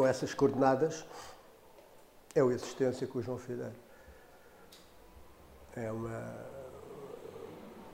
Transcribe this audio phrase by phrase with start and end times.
[0.00, 1.04] com essas coordenadas
[2.34, 3.70] é o Existência com o João Fidel.
[5.76, 6.48] É uma.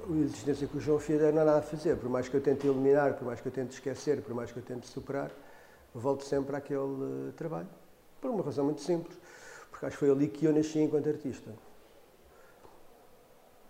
[0.08, 2.40] O Existência com o João Fidel não há nada a fazer, por mais que eu
[2.40, 5.32] tente eliminar, por mais que eu tente esquecer, por mais que eu tente superar,
[5.92, 7.68] volto sempre àquele trabalho.
[8.20, 9.18] Por uma razão muito simples,
[9.68, 11.50] porque acho que foi ali que eu nasci enquanto artista.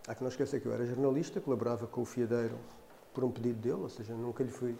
[0.06, 2.58] Há que não esquecer que eu era jornalista, colaborava com o Fiadeiro
[3.14, 4.76] por um pedido dele, ou seja, nunca lhe fui,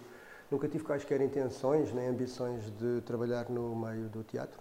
[0.50, 4.60] nunca tive quaisquer intenções nem ambições de trabalhar no meio do teatro.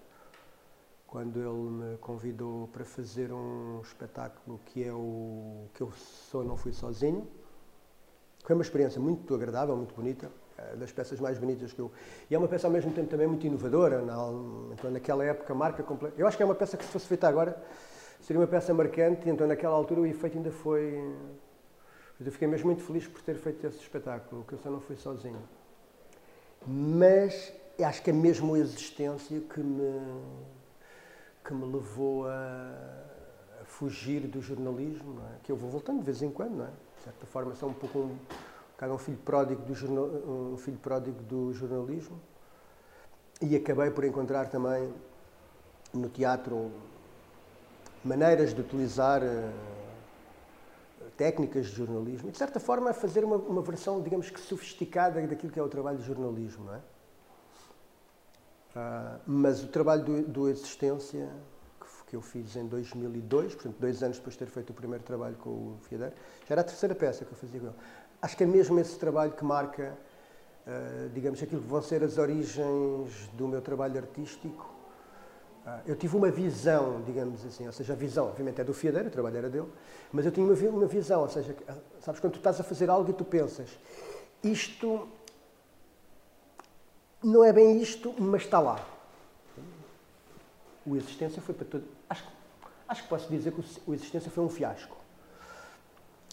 [1.08, 6.58] Quando ele me convidou para fazer um espetáculo que é o que eu só não
[6.58, 7.28] fui sozinho,
[8.44, 11.92] foi uma experiência muito agradável, muito bonita, eh, das peças mais bonitas que eu.
[12.30, 14.04] E é uma peça ao mesmo tempo também muito inovadora.
[14.72, 16.16] Então, naquela época, marca completa.
[16.18, 17.60] Eu acho que é uma peça que, se fosse feita agora,
[18.22, 21.02] seria uma peça marcante, então naquela altura o efeito ainda foi.
[22.20, 24.96] Eu fiquei mesmo muito feliz por ter feito esse espetáculo, que eu só não fui
[24.96, 25.42] sozinho.
[26.68, 30.22] Mas acho que é mesmo a existência que me,
[31.44, 32.72] que me levou a,
[33.62, 35.40] a fugir do jornalismo, é?
[35.44, 36.70] que eu vou voltando de vez em quando, é?
[36.98, 38.18] de certa forma sou um pouco um,
[38.94, 42.20] um filho pródigo do, jornal, um filho pródigo do jornalismo
[43.42, 44.94] e acabei por encontrar também
[45.94, 46.72] no teatro
[48.04, 49.75] maneiras de utilizar uh,
[51.18, 55.52] técnicas de jornalismo e, de certa forma, fazer uma, uma, versão, digamos que sofisticada daquilo
[55.52, 56.82] que é o trabalho de jornalismo, não é?
[58.76, 61.30] Uh, mas o trabalho do, do Existência,
[61.80, 65.04] que, que, eu fiz em 2002, portanto, dois anos depois de ter feito o primeiro
[65.04, 66.14] trabalho com o Fiadeiro,
[66.46, 67.76] já era a terceira peça que eu fazia com ele.
[68.22, 69.98] Acho que é mesmo esse trabalho que marca,
[70.68, 74.75] uh, digamos, aquilo que vão ser as origens do meu trabalho artístico ah,
[75.86, 79.12] eu tive uma visão, digamos assim, ou seja, a visão, obviamente é do fiadeiro, o
[79.12, 79.68] trabalho era dele,
[80.12, 83.10] mas eu tinha uma visão, ou seja, ah, sabes quando tu estás a fazer algo
[83.10, 83.70] e tu pensas,
[84.44, 85.08] isto
[87.24, 88.86] não é bem isto, mas está lá.
[90.86, 91.84] O Existência foi para todo.
[92.08, 92.24] Acho,
[92.88, 94.96] acho que posso dizer que o Existência foi um fiasco.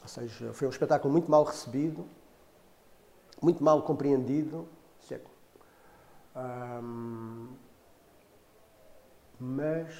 [0.03, 2.07] Ou seja, foi um espetáculo muito mal recebido,
[3.41, 4.69] muito mal compreendido.
[5.01, 5.31] Certo?
[9.43, 9.93] Mas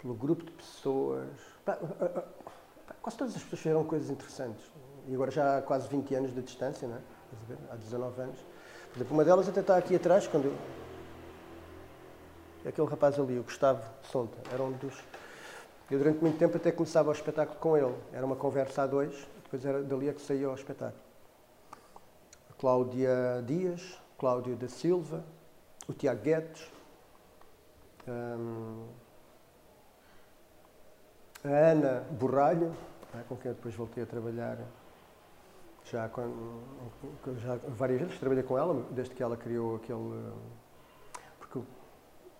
[0.00, 1.28] pelo grupo de pessoas.
[3.02, 4.64] Quase todas as pessoas fizeram coisas interessantes.
[5.06, 7.00] E agora já há quase 20 anos de distância, não é?
[7.70, 8.38] Há 19 anos.
[8.90, 10.56] Por exemplo, uma delas até está aqui atrás, quando eu...
[12.66, 15.02] Aquele rapaz ali, o Gustavo Sonta, era um dos.
[15.90, 17.94] Eu durante muito tempo até começava o espetáculo com ele.
[18.12, 21.02] Era uma conversa a dois, depois era dali é que saía o espetáculo.
[22.48, 25.24] A Cláudia Dias, Cláudio da Silva,
[25.88, 26.70] o Tiago Guedes,
[28.08, 28.36] a
[31.48, 32.74] Ana Borralho,
[33.14, 34.58] é, com quem eu depois voltei a trabalhar
[35.84, 36.08] já,
[37.38, 40.32] já várias vezes, trabalhei com ela, desde que ela criou aquele.
[41.38, 41.60] Porque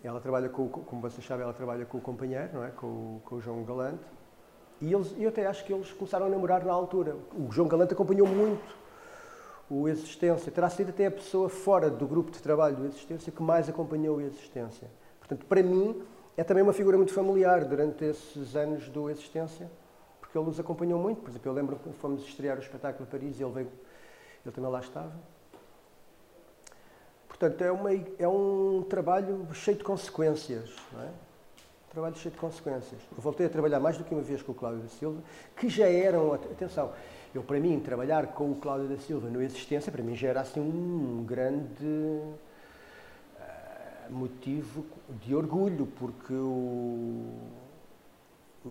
[0.02, 2.70] ela trabalha com, como vocês sabem, ela trabalha com o companheiro, não é?
[2.70, 4.04] com, com o João Galante.
[4.80, 7.16] E eles, eu até acho que eles começaram a namorar na altura.
[7.34, 8.74] O João Galante acompanhou muito
[9.70, 10.50] o Existência.
[10.50, 14.18] Terá sido até a pessoa fora do grupo de trabalho do Existência que mais acompanhou
[14.18, 14.88] a Existência.
[15.32, 16.02] Portanto, para mim,
[16.36, 19.70] é também uma figura muito familiar durante esses anos do Existência,
[20.20, 21.22] porque ele nos acompanhou muito.
[21.22, 23.68] Por exemplo, eu lembro quando fomos estrear o espetáculo em Paris e ele veio,
[24.44, 25.12] ele também lá estava.
[27.28, 31.06] Portanto, é, uma, é um trabalho cheio de consequências, não é?
[31.06, 33.00] Um trabalho cheio de consequências.
[33.10, 35.22] Eu voltei a trabalhar mais do que uma vez com o Cláudio da Silva,
[35.56, 36.92] que já eram, atenção,
[37.34, 40.42] eu para mim, trabalhar com o Cláudio da Silva no Existência, para mim já era
[40.42, 42.20] assim um grande
[44.10, 44.84] motivo
[45.20, 47.34] de orgulho, porque o,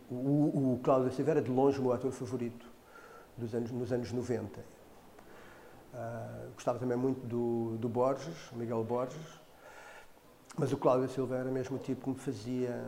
[0.09, 2.65] o, o Cláudio Silveira é de longe o meu ator favorito
[3.37, 4.59] dos anos, nos anos 90.
[4.59, 4.63] Uh,
[5.93, 9.41] ah, gostava também muito do, do Borges, Miguel Borges,
[10.57, 12.83] mas o Cláudio Silva era mesmo o tipo que me fazia.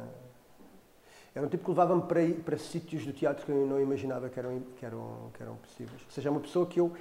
[1.35, 4.39] Era um tipo que levava-me para, para sítios do teatro que eu não imaginava que
[4.39, 6.01] eram, que eram, que eram possíveis.
[6.05, 6.91] Ou seja, é uma pessoa que eu.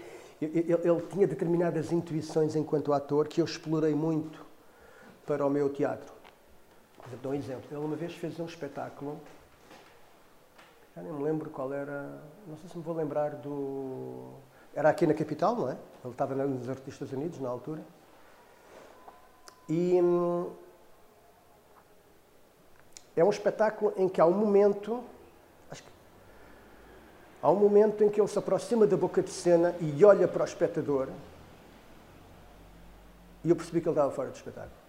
[0.40, 4.51] Ele, ele tinha determinadas intuições enquanto ator que eu explorei muito
[5.26, 6.12] para o meu teatro.
[7.22, 7.64] Dou um exemplo.
[7.70, 9.20] Ele uma vez fez um espetáculo,
[10.94, 14.30] já nem me lembro qual era, não sei se me vou lembrar do.
[14.74, 15.76] Era aqui na capital, não é?
[16.04, 17.82] Ele estava nos Artistas Unidos na altura.
[19.68, 20.50] E hum,
[23.16, 25.02] é um espetáculo em que há um momento,
[25.70, 25.88] acho que
[27.42, 30.42] há um momento em que ele se aproxima da boca de cena e olha para
[30.42, 31.08] o espectador.
[33.44, 34.81] E eu percebi que ele estava fora do espetáculo.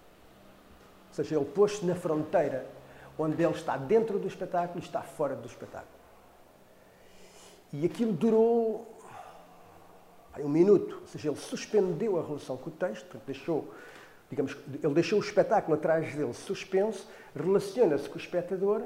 [1.13, 2.65] Ou seja, ele pôs-se na fronteira
[3.19, 5.93] onde ele está dentro do espetáculo e está fora do espetáculo.
[7.71, 8.97] E aquilo durou
[10.39, 13.71] um minuto, ou seja, ele suspendeu a relação com o texto, deixou,
[14.27, 18.81] digamos, ele deixou o espetáculo atrás dele suspenso, relaciona-se com o espectador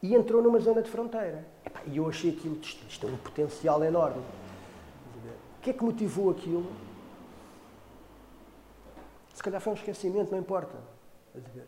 [0.00, 1.44] e entrou numa zona de fronteira.
[1.86, 4.22] E eu achei aquilo, isto tem um potencial enorme.
[5.58, 6.70] O que é que motivou aquilo?
[9.36, 10.78] Se calhar foi um esquecimento, não importa.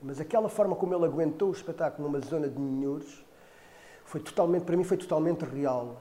[0.03, 3.23] Mas aquela forma como ele aguentou o espetáculo numa zona de ninhures
[4.07, 6.01] foi totalmente, para mim, foi totalmente real.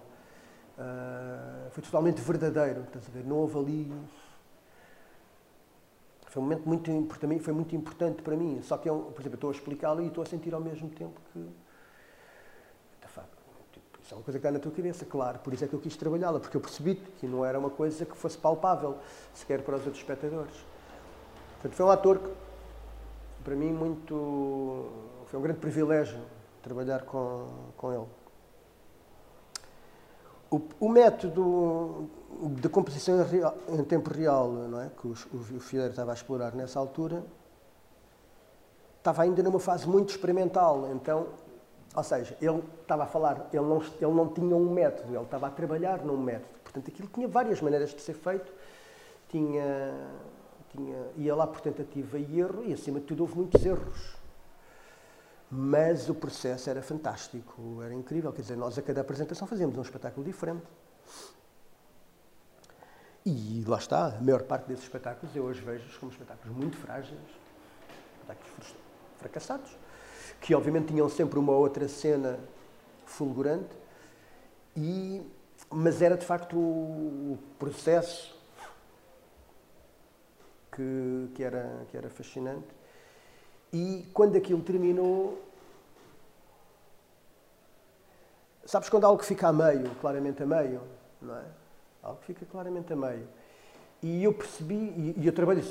[0.78, 2.84] Uh, foi totalmente verdadeiro.
[2.84, 3.25] Estás a ver?
[3.25, 3.94] Não houve ali.
[6.28, 8.62] Foi um momento muito, mim, foi muito importante para mim.
[8.62, 10.90] Só que, eu, por exemplo, eu estou a explicá-lo e estou a sentir ao mesmo
[10.92, 11.50] tempo que.
[13.74, 15.40] Tipo, isso é uma coisa que está na tua cabeça, claro.
[15.40, 18.06] Por isso é que eu quis trabalhá-la, porque eu percebi que não era uma coisa
[18.06, 18.98] que fosse palpável,
[19.34, 20.76] sequer para os outros espectadores.
[21.59, 22.30] Portanto, foi um ator que,
[23.44, 24.89] para mim, muito.
[25.25, 26.19] Foi um grande privilégio
[26.62, 28.06] trabalhar com, com ele.
[30.50, 32.09] O, o método
[32.62, 33.18] de composição
[33.69, 37.24] em tempo real, não é, que o, o estava a explorar nessa altura,
[38.98, 40.89] estava ainda numa fase muito experimental.
[40.94, 41.27] Então,
[41.95, 45.48] ou seja, ele estava a falar, ele não, ele não tinha um método, ele estava
[45.48, 46.60] a trabalhar num método.
[46.63, 48.53] Portanto, aquilo tinha várias maneiras de ser feito,
[49.30, 49.94] tinha,
[50.72, 54.16] tinha, ia lá por tentativa e erro, e acima de tudo houve muitos erros.
[55.50, 58.34] Mas o processo era fantástico, era incrível.
[58.34, 60.66] Quer dizer, nós a cada apresentação fazíamos um espetáculo diferente.
[63.25, 67.20] E lá está, a maior parte desses espetáculos eu hoje vejo como espetáculos muito frágeis,
[68.13, 68.75] espetáculos
[69.18, 69.78] fracassados,
[70.40, 72.40] que obviamente tinham sempre uma outra cena
[73.06, 73.75] fulgurante,
[74.78, 75.22] e,
[75.70, 78.37] mas era de facto o processo
[80.77, 82.77] que, que, era, que era fascinante
[83.74, 85.41] e quando aquilo terminou,
[88.65, 90.81] sabes quando algo fica a meio, claramente a meio,
[91.21, 91.44] não é?
[92.01, 93.27] Algo fica claramente a meio.
[94.01, 95.63] E eu percebi, e eu trabalhei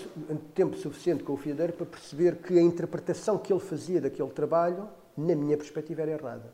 [0.54, 4.88] tempo suficiente com o Fiadeiro para perceber que a interpretação que ele fazia daquele trabalho,
[5.16, 6.52] na minha perspectiva, era errada.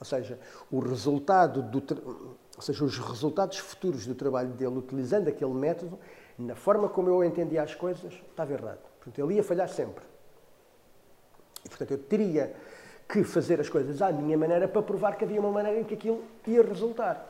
[0.00, 0.40] Ou seja,
[0.70, 1.82] o resultado do,
[2.56, 5.98] ou seja, os resultados futuros do trabalho dele, utilizando aquele método,
[6.42, 8.80] na forma como eu entendia as coisas, estava errado.
[8.98, 10.04] Portanto, ele ia falhar sempre.
[11.64, 12.54] E, portanto, eu teria
[13.08, 15.94] que fazer as coisas à minha maneira para provar que havia uma maneira em que
[15.94, 17.28] aquilo ia resultar.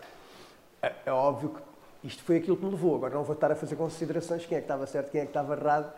[0.80, 2.96] É, é óbvio que isto foi aquilo que me levou.
[2.96, 5.30] Agora não vou estar a fazer considerações quem é que estava certo, quem é que
[5.30, 5.92] estava errado,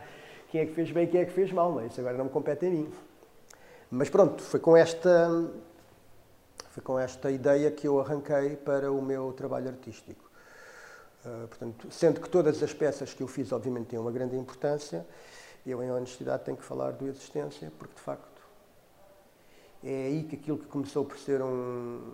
[0.51, 1.73] quem é que fez bem quem é que fez mal.
[1.73, 2.93] Mas isso agora não me compete a mim.
[3.91, 5.31] Mas pronto, foi com esta
[6.71, 10.29] foi com esta ideia que eu arranquei para o meu trabalho artístico.
[11.25, 15.07] Uh, portanto, sendo que todas as peças que eu fiz, obviamente, têm uma grande importância,
[15.67, 18.43] eu, em honestidade, tenho que falar do Existência, porque, de facto,
[19.83, 22.13] é aí que aquilo que começou por ser um.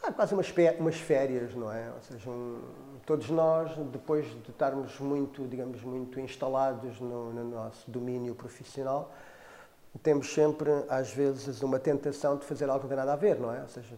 [0.00, 1.90] Pá, quase umas, umas férias, não é?
[1.90, 2.60] Ou seja, um,
[3.04, 9.12] todos nós, depois de estarmos muito, digamos, muito instalados no, no nosso domínio profissional,
[10.02, 13.38] temos sempre, às vezes, uma tentação de fazer algo que não tem nada a ver,
[13.38, 13.60] não é?
[13.60, 13.94] Ou seja,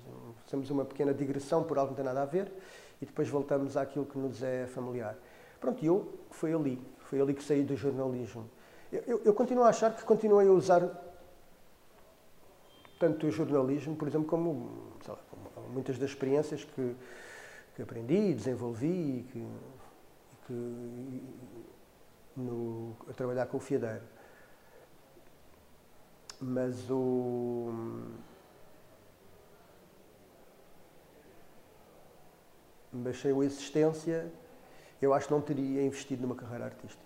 [0.51, 2.53] temos uma pequena digressão por algo que não tem nada a ver
[3.01, 5.17] e depois voltamos àquilo que nos é familiar.
[5.61, 6.81] Pronto, eu foi ali.
[6.99, 8.49] Foi ali que saí do jornalismo.
[8.93, 10.83] Eu, eu, eu continuo a achar que continuei a usar
[12.99, 16.97] tanto o jornalismo, por exemplo, como, lá, como muitas das experiências que,
[17.75, 21.23] que aprendi, desenvolvi e que, e que
[22.37, 24.03] no, a trabalhar com o fiadeiro.
[26.41, 27.71] Mas o.
[33.05, 34.31] Mas sem a existência
[35.01, 37.03] eu acho que não teria investido numa carreira artística.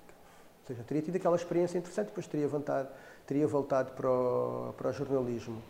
[0.60, 2.88] Ou seja, teria tido aquela experiência interessante, depois teria, vontade,
[3.26, 5.60] teria voltado para o, para o jornalismo.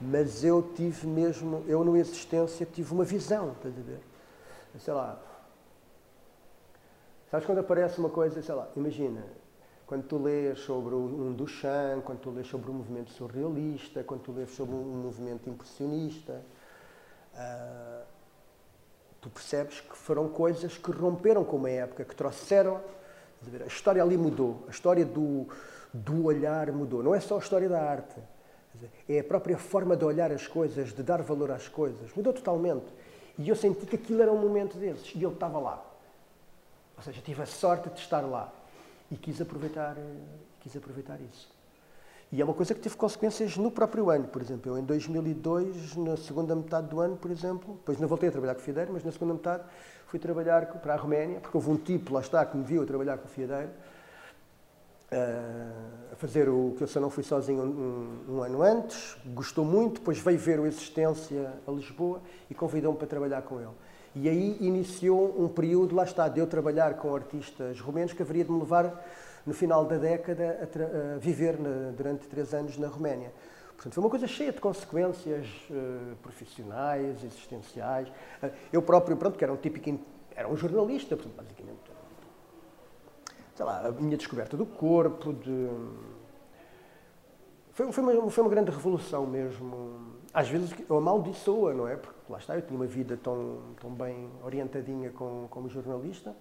[0.00, 4.00] Mas eu tive mesmo, eu no Existência tive uma visão, estás a ver?
[4.78, 5.20] Sei lá.
[7.30, 9.22] Sabes quando aparece uma coisa, sei lá, imagina,
[9.86, 14.32] quando tu lês sobre um Duchamp, quando tu lês sobre um movimento surrealista, quando tu
[14.32, 16.42] lês sobre um movimento impressionista,
[17.34, 18.06] uh,
[19.28, 22.80] tu percebes que foram coisas que romperam com uma época, que trouxeram.
[23.62, 25.46] A história ali mudou, a história do,
[25.92, 27.02] do olhar mudou.
[27.02, 28.16] Não é só a história da arte,
[29.08, 32.12] é a própria forma de olhar as coisas, de dar valor às coisas.
[32.16, 32.86] Mudou totalmente.
[33.38, 35.84] E eu senti que aquilo era um momento desses e ele estava lá.
[36.96, 38.52] Ou seja, tive a sorte de estar lá
[39.10, 39.96] e quis aproveitar,
[40.60, 41.48] quis aproveitar isso.
[42.30, 44.28] E é uma coisa que teve consequências no próprio ano.
[44.28, 48.28] Por exemplo, eu em 2002, na segunda metade do ano, por exemplo, depois não voltei
[48.28, 49.62] a trabalhar com o Fiadeiro, mas na segunda metade
[50.06, 52.86] fui trabalhar para a Roménia, porque houve um tipo, lá está, que me viu a
[52.86, 53.70] trabalhar com o Fiadeiro,
[56.12, 60.00] a fazer o que eu só não fui sozinho um, um, ano antes, gostou muito,
[60.00, 62.20] depois veio ver o Existência a Lisboa
[62.50, 63.70] e convidou-me para trabalhar com ele.
[64.14, 68.44] E aí iniciou um período, lá está, de eu trabalhar com artistas romenos que haveria
[68.44, 69.02] de me levar,
[69.48, 73.32] no final da década, a, a viver na, durante três anos na Roménia.
[73.74, 78.08] Portanto, foi uma coisa cheia de consequências uh, profissionais, existenciais.
[78.42, 79.98] Uh, eu próprio, pronto, que era um típico,
[80.36, 81.78] era um jornalista, portanto, basicamente,
[83.54, 85.70] sei lá, a minha descoberta do corpo, de...
[87.72, 90.18] Foi, foi, uma, foi uma grande revolução mesmo.
[90.34, 91.96] Às vezes eu amaldiçoa, não é?
[91.96, 96.36] Porque lá está, eu tinha uma vida tão, tão bem orientadinha como, como jornalista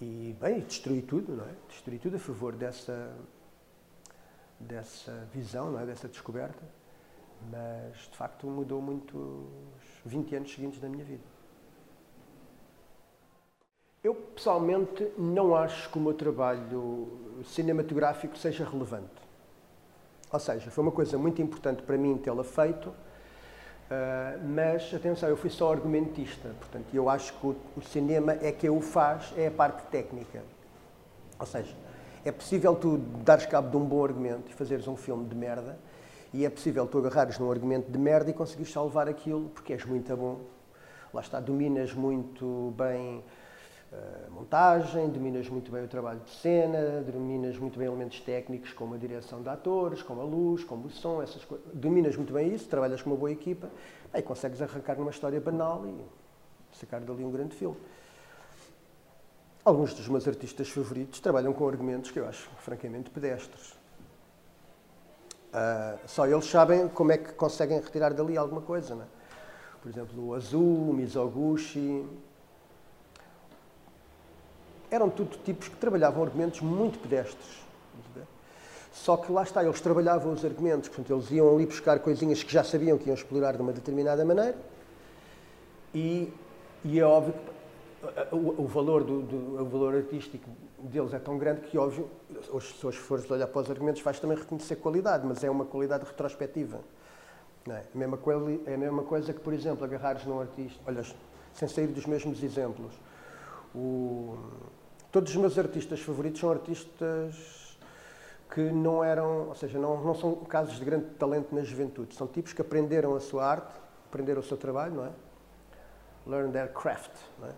[0.00, 1.54] e, bem, destruí tudo, não é?
[1.68, 3.14] Destruí tudo a favor dessa
[4.58, 5.86] dessa visão, não é?
[5.86, 6.62] dessa descoberta,
[7.50, 11.24] mas de facto mudou muito os 20 anos seguintes da minha vida.
[14.02, 19.26] Eu pessoalmente não acho que o meu trabalho cinematográfico seja relevante.
[20.32, 22.94] Ou seja, foi uma coisa muito importante para mim tê-la feito,
[23.86, 28.50] Uh, mas atenção, eu fui só argumentista, portanto, eu acho que o, o, cinema é
[28.50, 30.42] que o faz, é a parte técnica.
[31.38, 31.72] Ou seja,
[32.24, 35.78] é possível tu dares cabo de um bom argumento e fazeres um filme de merda,
[36.34, 39.84] e é possível tu agarrares num argumento de merda e conseguires salvar aquilo porque és
[39.84, 40.40] muito bom.
[41.14, 43.22] Lá está, dominas muito bem
[43.92, 48.94] eh, montagem, dominas muito bem o trabalho de cena, dominas muito bem elementos técnicos como
[48.94, 51.66] a direção de atores, como a luz, como o som, essas coisas.
[51.72, 53.68] Dominas muito bem isso, trabalhas com uma boa equipa,
[54.12, 57.76] aí consegues arrancar numa história banal e sacar dali um grande filme.
[59.64, 63.72] Alguns dos meus artistas favoritos trabalham com argumentos que eu acho francamente pedestres.
[65.56, 68.94] Uh, só eles sabem como é que conseguem retirar dali alguma coisa.
[68.94, 69.06] Não é?
[69.80, 72.04] Por exemplo, o Azul, o Mizoguchi.
[74.90, 77.66] Eram tudo tipos que trabalhavam argumentos muito pedestres.
[78.92, 82.50] Só que lá está, eles trabalhavam os argumentos, portanto, eles iam ali buscar coisinhas que
[82.50, 84.56] já sabiam que iam explorar de uma determinada maneira.
[85.94, 86.32] E,
[86.82, 91.38] e é óbvio que o, o, valor do, do, o valor artístico deles é tão
[91.38, 92.08] grande que, óbvio,
[92.50, 95.64] hoje, se hoje fores olhar para os argumentos, vais também reconhecer qualidade, mas é uma
[95.64, 96.80] qualidade retrospectiva.
[97.68, 97.82] É?
[97.94, 101.04] A, mesma coisa, é a mesma coisa que, por exemplo, agarrares num artista, olha,
[101.52, 102.92] sem sair dos mesmos exemplos,
[103.74, 104.38] o,
[105.16, 107.78] todos os meus artistas favoritos são artistas
[108.52, 112.26] que não eram, ou seja, não, não são casos de grande talento na juventude, são
[112.26, 113.72] tipos que aprenderam a sua arte,
[114.10, 115.10] aprenderam o seu trabalho, não é?
[116.26, 117.52] Learn their craft, não é?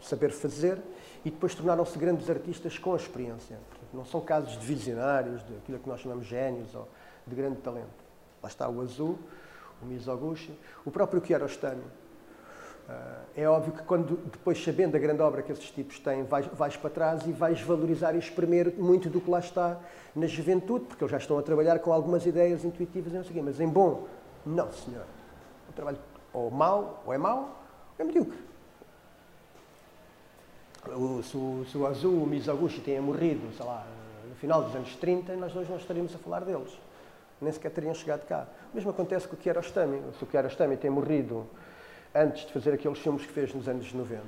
[0.00, 0.80] saber fazer
[1.24, 3.58] e depois tornaram-se grandes artistas com a experiência.
[3.68, 6.86] Portanto, não são casos de visionários, de aquilo que nós chamamos génios ou
[7.26, 8.04] de grande talento.
[8.40, 9.18] Lá está o Azul,
[9.82, 11.82] o Mizoguchi, o próprio Kiarostami.
[12.88, 12.92] Uh,
[13.36, 16.76] é óbvio que quando depois, sabendo a grande obra que esses tipos têm, vais, vais,
[16.76, 19.78] para trás e vais valorizar e espremer muito do que lá está
[20.14, 23.40] na juventude, porque eles já estão a trabalhar com algumas ideias intuitivas e não sei
[23.40, 23.44] o.
[23.44, 24.08] Mas em bom,
[24.44, 25.04] não, senhor.
[25.68, 25.98] O trabalho
[26.32, 27.56] ou mau, ou é mau,
[27.98, 28.50] ou é medíocre
[30.88, 33.86] o, se, o, se o Azul, o Mizoguchi tenha morrido, sei lá,
[34.28, 36.78] no final dos anos 30, nós hoje não estaríamos a falar deles.
[37.40, 38.46] Nem sequer teriam chegado cá.
[38.72, 40.02] O mesmo acontece com o Kiarostami.
[40.18, 41.46] Se o Kiarostami tem morrido
[42.14, 44.22] antes de fazer aqueles filmes que fez nos anos 90,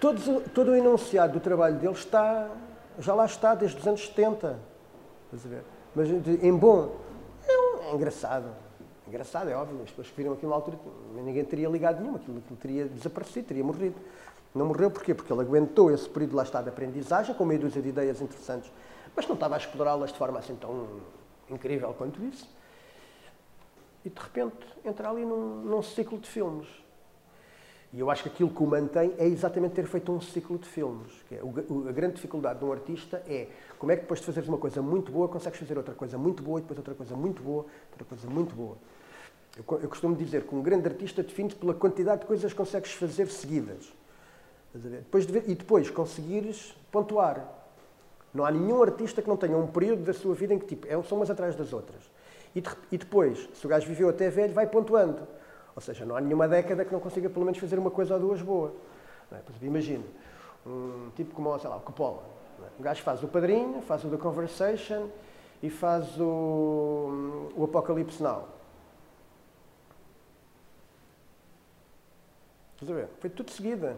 [0.00, 2.48] todo, todo o enunciado do trabalho dele está,
[2.98, 4.58] já lá está desde os anos 70.
[5.24, 5.64] Estás a ver?
[5.94, 6.96] Mas em bom,
[7.46, 8.48] é, é engraçado.
[9.06, 9.80] Engraçado, é óbvio.
[9.82, 10.78] As pessoas que viram aquilo na altura,
[11.14, 12.16] ninguém teria ligado nenhum.
[12.16, 13.96] Aquilo, aquilo teria desaparecido, teria morrido.
[14.54, 15.14] Não morreu porquê?
[15.14, 18.72] Porque ele aguentou esse período lá está de aprendizagem, com meia dúzia de ideias interessantes,
[19.14, 20.86] mas não estava a explorá-las de forma assim tão
[21.50, 22.48] incrível quanto isso.
[24.08, 26.66] E de repente entra ali num, num ciclo de filmes.
[27.92, 30.66] E eu acho que aquilo que o mantém é exatamente ter feito um ciclo de
[30.66, 31.12] filmes.
[31.28, 33.48] Que é, o, a grande dificuldade de um artista é
[33.78, 36.42] como é que depois de fazeres uma coisa muito boa, consegues fazer outra coisa muito
[36.42, 38.78] boa e depois outra coisa muito boa, outra coisa muito boa.
[39.58, 42.92] Eu, eu costumo dizer que um grande artista define-se pela quantidade de coisas que consegues
[42.92, 43.92] fazer seguidas.
[44.72, 47.46] Depois de ver, e depois conseguires pontuar.
[48.32, 50.86] Não há nenhum artista que não tenha um período da sua vida em que tipo,
[50.86, 52.02] é, são umas atrás das outras.
[52.54, 55.26] E, de, e depois, se o gajo viveu até velho, vai pontuando.
[55.74, 58.20] Ou seja, não há nenhuma década que não consiga pelo menos fazer uma coisa ou
[58.20, 58.72] duas boa.
[59.30, 59.42] Não é?
[60.66, 62.22] um tipo como, sei lá, o Coppola.
[62.60, 62.80] É?
[62.80, 65.08] O gajo faz o Padrinho, faz o The Conversation
[65.62, 68.48] e faz o, o Apocalipse Now.
[72.74, 73.08] Estás a ver?
[73.20, 73.96] Foi tudo seguida.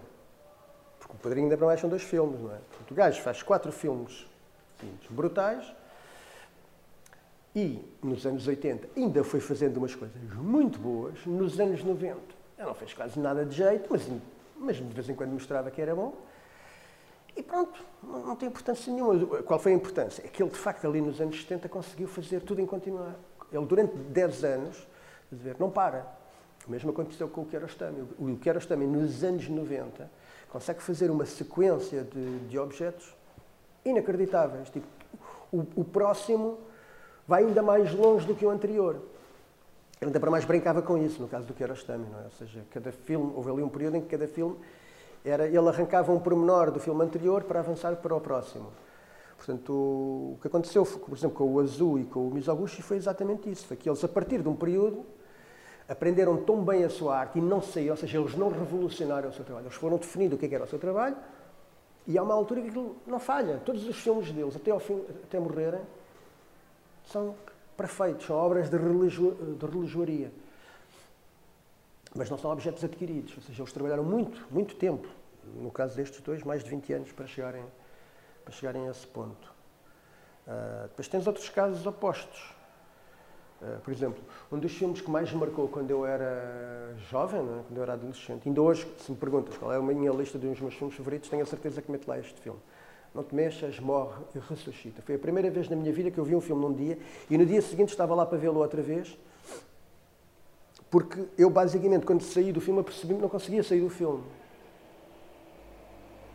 [0.98, 2.58] Porque o Padrinho ainda mais são dois filmes, não é?
[2.58, 4.26] Portanto, o gajo faz quatro filmes
[5.10, 5.74] brutais
[7.54, 11.24] e, nos anos 80, ainda foi fazendo umas coisas muito boas.
[11.26, 12.16] Nos anos 90,
[12.58, 14.08] ele não fez quase nada de jeito, mas,
[14.56, 16.14] mas de vez em quando mostrava que era bom.
[17.36, 19.42] E pronto, não, não tem importância nenhuma.
[19.42, 20.22] Qual foi a importância?
[20.24, 23.16] É que ele, de facto, ali nos anos 70, conseguiu fazer tudo em continuar.
[23.52, 24.88] Ele, durante 10 anos,
[25.58, 26.06] não para.
[26.66, 28.06] O mesmo aconteceu com o Kiarostami.
[28.18, 30.10] O Kiarostami, nos anos 90,
[30.50, 33.14] consegue fazer uma sequência de, de objetos
[33.84, 34.68] inacreditáveis.
[34.70, 34.86] Tipo,
[35.52, 36.58] o, o, próximo
[37.30, 38.96] vai ainda mais longe do que o anterior.
[40.00, 42.24] Ele ainda para mais brincava com isso, no caso do Kiarostami, não é?
[42.24, 44.56] Ou seja, cada filme, houve ali um período em que cada filme
[45.24, 48.72] era, ele arrancava um pormenor do filme anterior para avançar para o próximo.
[49.36, 53.48] Portanto, o que aconteceu, por exemplo, com o Azul e com o Mizoguchi foi exatamente
[53.48, 53.64] isso.
[53.64, 55.06] Foi que eles, a partir de um período,
[55.88, 59.32] aprenderam tão bem a sua arte e não saíram, ou seja, eles não revolucionaram o
[59.32, 61.16] seu trabalho, eles foram definindo o que é era o seu trabalho
[62.08, 63.60] e há uma altura que aquilo não falha.
[63.64, 65.80] Todos os filmes deles, até, ao fim, até morrerem,
[67.10, 67.34] são
[67.76, 70.32] perfeitos, são obras de, religio, de religioaria.
[72.14, 75.08] Mas não são objetos adquiridos, ou seja, eles trabalharam muito, muito tempo,
[75.54, 77.64] no caso destes dois, mais de 20 anos para chegarem,
[78.44, 79.52] para chegarem a esse ponto.
[80.46, 82.60] Uh, depois tens outros casos opostos.
[83.62, 87.62] Eh, por exemplo, um dos filmes que mais me marcou quando eu era jovem, é?
[87.66, 90.58] quando eu era adolescente, ainda hoje, se me perguntas qual é a minha lista dos
[90.60, 92.58] meus filmes favoritos, tenho a certeza que meto lá este filme.
[93.14, 95.02] Não te mexas, morre e ressuscita.
[95.02, 96.98] Foi a primeira vez na minha vida que eu vi um filme num dia
[97.28, 99.18] e no dia seguinte estava lá para vê-lo outra vez,
[100.90, 104.22] porque eu basicamente, quando saí do filme, percebi que não conseguia sair do filme.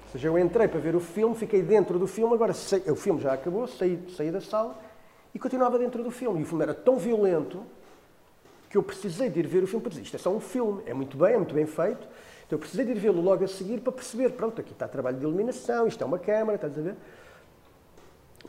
[0.05, 2.95] Ou seja, eu entrei para ver o filme, fiquei dentro do filme, agora sei, o
[2.95, 4.77] filme já acabou, saí, saí da sala
[5.33, 6.39] e continuava dentro do filme.
[6.39, 7.63] E o filme era tão violento
[8.69, 10.83] que eu precisei de ir ver o filme para dizer isto é só um filme,
[10.85, 12.05] é muito bem, é muito bem feito.
[12.45, 15.17] Então eu precisei de ir vê-lo logo a seguir para perceber, pronto, aqui está trabalho
[15.17, 16.95] de iluminação, isto é uma câmara, estás a ver?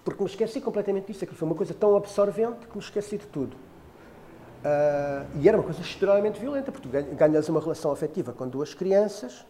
[0.04, 3.26] Porque me esqueci completamente disso, aquilo foi uma coisa tão absorvente que me esqueci de
[3.26, 3.56] tudo.
[3.56, 9.46] Uh, e era uma coisa extremamente violenta, porque ganhas uma relação afetiva com duas crianças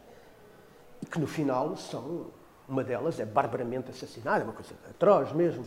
[1.02, 2.26] e que no final são,
[2.68, 5.64] uma delas é barbaramente assassinada, é uma coisa atroz mesmo.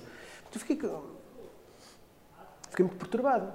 [0.51, 0.77] Tu fiquei
[2.69, 3.51] fiquei muito perturbado.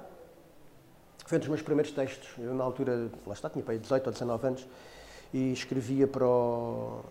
[1.25, 2.29] Foi um dos meus primeiros textos.
[2.37, 4.67] Eu, na altura, lá está, tinha para 18 ou 19 anos
[5.33, 7.01] e escrevia para o,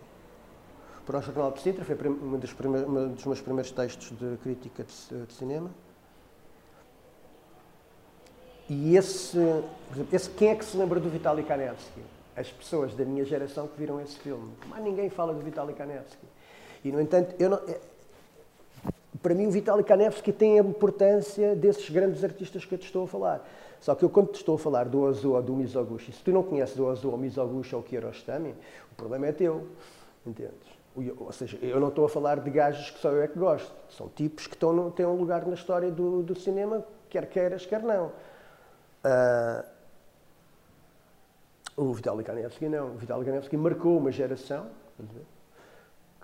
[1.06, 1.84] para o Jornal de Sintra.
[1.84, 2.54] Foi um dos,
[2.86, 5.70] um dos meus primeiros textos de crítica de, de cinema.
[8.68, 9.38] E esse,
[10.12, 12.00] esse, quem é que se lembra do Vitaly Kanevsky?
[12.34, 14.52] As pessoas da minha geração que viram esse filme.
[14.68, 16.26] Mas ninguém fala do Vitaly Kanevsky.
[16.82, 17.60] E, no entanto, eu não,
[19.24, 23.04] para mim o Vitaly Kanevsky tem a importância desses grandes artistas que eu te estou
[23.04, 23.48] a falar.
[23.80, 26.30] Só que eu quando te estou a falar do Ozu ou do Mizoguchi, se tu
[26.30, 28.54] não conheces o Ozu ou Mizoguchi ou Kiarostami,
[28.92, 29.66] o problema é teu,
[30.26, 30.68] entendes?
[30.94, 33.72] Ou seja, eu não estou a falar de gajos que só eu é que gosto.
[33.88, 37.64] São tipos que estão no, têm um lugar na história do, do cinema, quer queiras,
[37.64, 38.12] quer não.
[39.04, 39.64] Uh,
[41.78, 42.88] o Vitaly Kanevsky não.
[42.88, 44.66] O Vitaly Kanevsky marcou uma geração,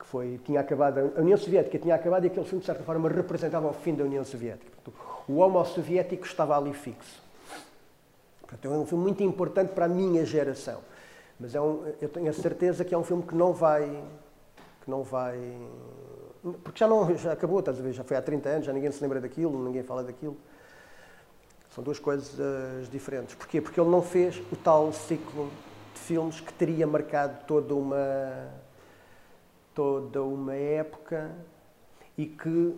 [0.01, 3.09] que foi, tinha acabado, a União Soviética tinha acabado e aquele filme, de certa forma,
[3.09, 4.73] representava o fim da União Soviética.
[5.29, 7.23] O homo soviético estava ali fixo.
[8.41, 10.81] Portanto, é um filme muito importante para a minha geração.
[11.39, 13.85] Mas é um, eu tenho a certeza que é um filme que não vai.
[14.83, 15.39] que não vai.
[16.65, 17.93] Porque já, não, já acabou, estás a ver?
[17.93, 20.37] Já foi há 30 anos, já ninguém se lembra daquilo, ninguém fala daquilo.
[21.75, 23.35] São duas coisas diferentes.
[23.35, 23.61] Porquê?
[23.61, 25.51] Porque ele não fez o tal ciclo
[25.95, 28.49] de filmes que teria marcado toda uma
[29.75, 31.31] toda uma época
[32.17, 32.77] e que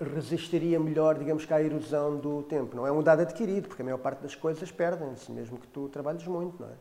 [0.00, 2.76] resistiria melhor, digamos que, à erosão do tempo.
[2.76, 5.88] Não é um dado adquirido, porque a maior parte das coisas perdem-se, mesmo que tu
[5.88, 6.74] trabalhes muito, não é?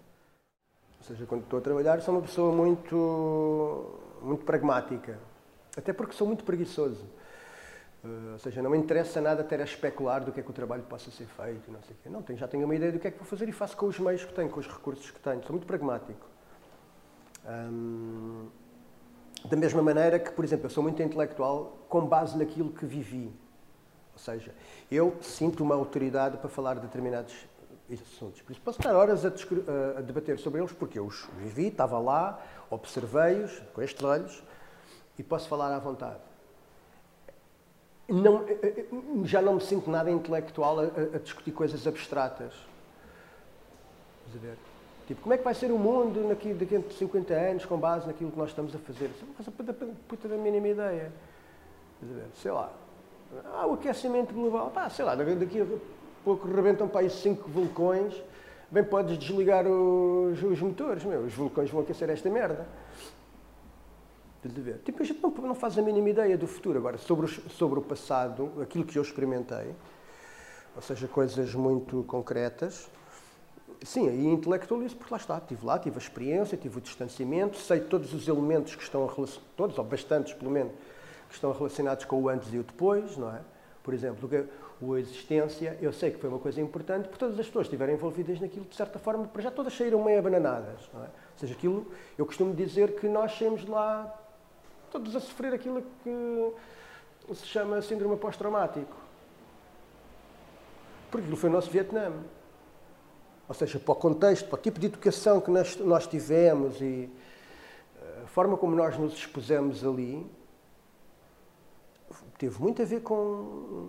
[1.00, 5.18] Ou seja, quando estou a trabalhar, sou uma pessoa muito, muito pragmática.
[5.76, 7.06] Até porque sou muito preguiçoso.
[8.04, 10.54] Uh, ou seja, não me interessa nada ter a especular do que é que o
[10.54, 12.10] trabalho possa ser feito, não sei o quê.
[12.10, 13.88] Não, tenho, já tenho uma ideia do que é que vou fazer e faço com
[13.88, 15.42] os meios que tenho, com os recursos que tenho.
[15.44, 16.26] Sou muito pragmático.
[17.48, 18.48] Um,
[19.46, 23.32] da mesma maneira que, por exemplo, eu sou muito intelectual com base naquilo que vivi.
[24.14, 24.54] Ou seja,
[24.92, 27.34] eu sinto uma autoridade para falar de determinados
[27.94, 28.42] assuntos.
[28.42, 29.30] Por isso posso estar horas a,
[29.98, 34.44] a debater sobre eles, porque eu os vivi, estava lá, observei-os com estes olhos
[35.18, 36.20] e posso falar à vontade.
[38.10, 38.86] Não, eh, eh,
[39.24, 40.84] já não me sinto nada intelectual a,
[41.16, 42.54] a discutir coisas abstratas.
[44.34, 44.58] A ver?
[45.08, 48.06] Tipo, como é que vai ser o mundo daqui, daqui a 50 anos com base
[48.06, 49.06] naquilo que nós estamos a fazer?
[49.06, 51.14] Isso é uma coisa puta da mínima ideia.
[52.36, 52.70] Sei lá.
[53.54, 54.70] Ah, o aquecimento global.
[54.70, 55.66] Pá, sei lá, daqui a
[56.26, 58.22] pouco rebentam para aí cinco vulcões.
[58.70, 61.22] Bem, podes desligar os, os motores, meu.
[61.22, 62.68] Os vulcões vão aquecer esta merda.
[64.84, 66.78] Tipo, a gente não, não faz a mínima ideia do futuro.
[66.78, 69.74] Agora, sobre, os, sobre o passado, aquilo que eu experimentei,
[70.76, 72.90] ou seja, coisas muito concretas,
[73.84, 77.80] Sim, aí intelectualizo, porque lá está, estive lá, tive a experiência, tive o distanciamento, sei
[77.80, 79.08] todos os elementos que estão,
[79.56, 80.74] todos, ou bastantes pelo menos,
[81.30, 83.42] que estão relacionados com o antes e o depois, não é?
[83.84, 84.30] Por exemplo,
[84.82, 88.40] O Existência, eu sei que foi uma coisa importante, porque todas as pessoas estiverem envolvidas
[88.40, 90.90] naquilo, de certa forma, para já todas saíram meio abananadas.
[90.94, 91.06] Não é?
[91.06, 94.14] Ou seja, aquilo, eu costumo dizer que nós saímos lá
[94.92, 96.54] todos a sofrer aquilo que
[97.36, 98.96] se chama síndrome pós-traumático.
[101.10, 102.12] Porque aquilo foi o nosso Vietnã.
[103.48, 107.10] Ou seja, para o contexto, para o tipo de educação que nós, nós tivemos e
[108.02, 110.30] eh, a forma como nós nos expusemos ali,
[112.38, 113.14] teve muito a ver com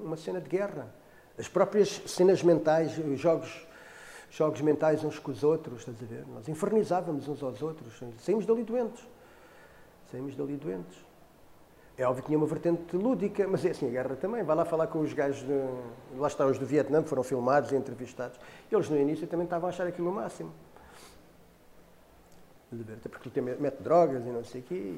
[0.05, 0.95] uma cena de guerra.
[1.37, 3.67] As próprias cenas mentais, os jogos,
[4.31, 6.27] jogos mentais uns com os outros, estás a ver?
[6.29, 9.07] Nós infernizávamos uns aos outros, saímos dali doentes.
[10.11, 11.08] Saímos dali doentes.
[11.99, 14.45] É óbvio que tinha uma vertente lúdica, mas é assim, a guerra também.
[14.45, 17.75] Vai lá falar com os gajos, de, lá está os do Vietnã, foram filmados e
[17.75, 18.39] entrevistados.
[18.71, 20.53] Eles no início também estavam a achar aquilo o máximo.
[23.11, 24.95] Porque ele mete drogas e não sei o quê,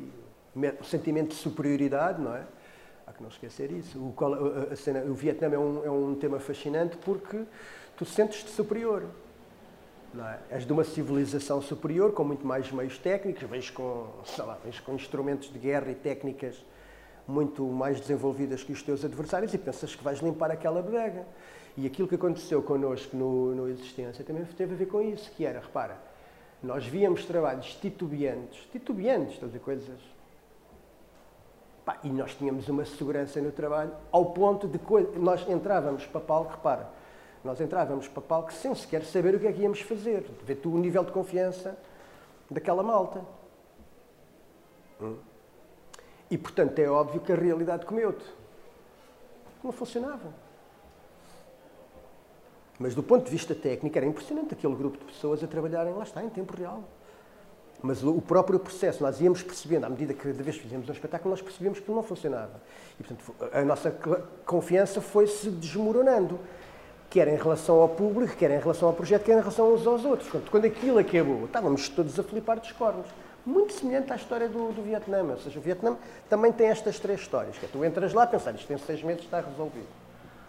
[0.78, 2.44] o sentimento de superioridade, não é?
[3.06, 3.98] Há que não esquecer isso.
[3.98, 4.14] O,
[4.70, 7.44] a cena, o Vietnã é um, é um tema fascinante porque
[7.96, 9.04] tu sentes-te superior.
[10.12, 10.38] Não é?
[10.50, 14.78] És de uma civilização superior, com muito mais meios técnicos, vens com, sei lá, vens
[14.80, 16.62] com instrumentos de guerra e técnicas
[17.30, 21.24] muito mais desenvolvidas que os teus adversários e pensas que vais limpar aquela bodega.
[21.76, 25.46] E aquilo que aconteceu connosco no, no Existência também teve a ver com isso, que
[25.46, 25.96] era, repara,
[26.62, 30.00] nós víamos trabalhos titubeantes, titubeantes, estás a dizer, coisas...
[31.84, 34.78] Pá, e nós tínhamos uma segurança no trabalho ao ponto de
[35.18, 36.90] nós entrávamos para palco, repara,
[37.42, 40.30] nós entrávamos para palco sem sequer saber o que é que íamos fazer.
[40.44, 41.78] Vê tu o nível de confiança
[42.50, 43.24] daquela malta.
[45.00, 45.16] Hum?
[46.30, 48.24] E, portanto, é óbvio que a realidade comeu-te.
[49.64, 50.32] Não funcionava.
[52.78, 56.04] Mas, do ponto de vista técnico, era impressionante aquele grupo de pessoas a trabalharem, lá
[56.04, 56.84] está, em tempo real.
[57.82, 61.30] Mas o próprio processo, nós íamos percebendo, à medida que cada vez fizemos um espetáculo,
[61.30, 62.60] nós percebíamos que não funcionava.
[62.98, 63.90] E, portanto, a nossa
[64.46, 66.38] confiança foi-se desmoronando,
[67.08, 70.04] quer em relação ao público, quer em relação ao projeto, quer em relação uns aos
[70.04, 70.30] outros.
[70.50, 73.06] Quando aquilo acabou, estávamos todos a flipar dos cornos
[73.44, 75.22] muito semelhante à história do, do Vietnã.
[75.22, 75.96] Ou seja, o Vietnã
[76.28, 77.58] também tem estas três histórias.
[77.58, 79.88] Que é, tu entras lá a pensar, isto tem seis meses, está resolvido.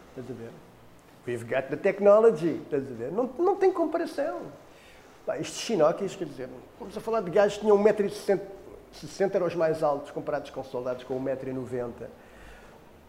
[0.10, 0.52] Estás a ver?
[1.28, 2.62] We've got the technology.
[2.64, 3.12] Estás a ver?
[3.12, 4.42] Não, não tem comparação.
[5.40, 6.50] Estes chinokis, quer dizer,
[6.80, 8.42] vamos a falar de gajos que tinham 1,60m,
[8.92, 11.92] 60 eram os mais altos comparados com soldados com 1,90m.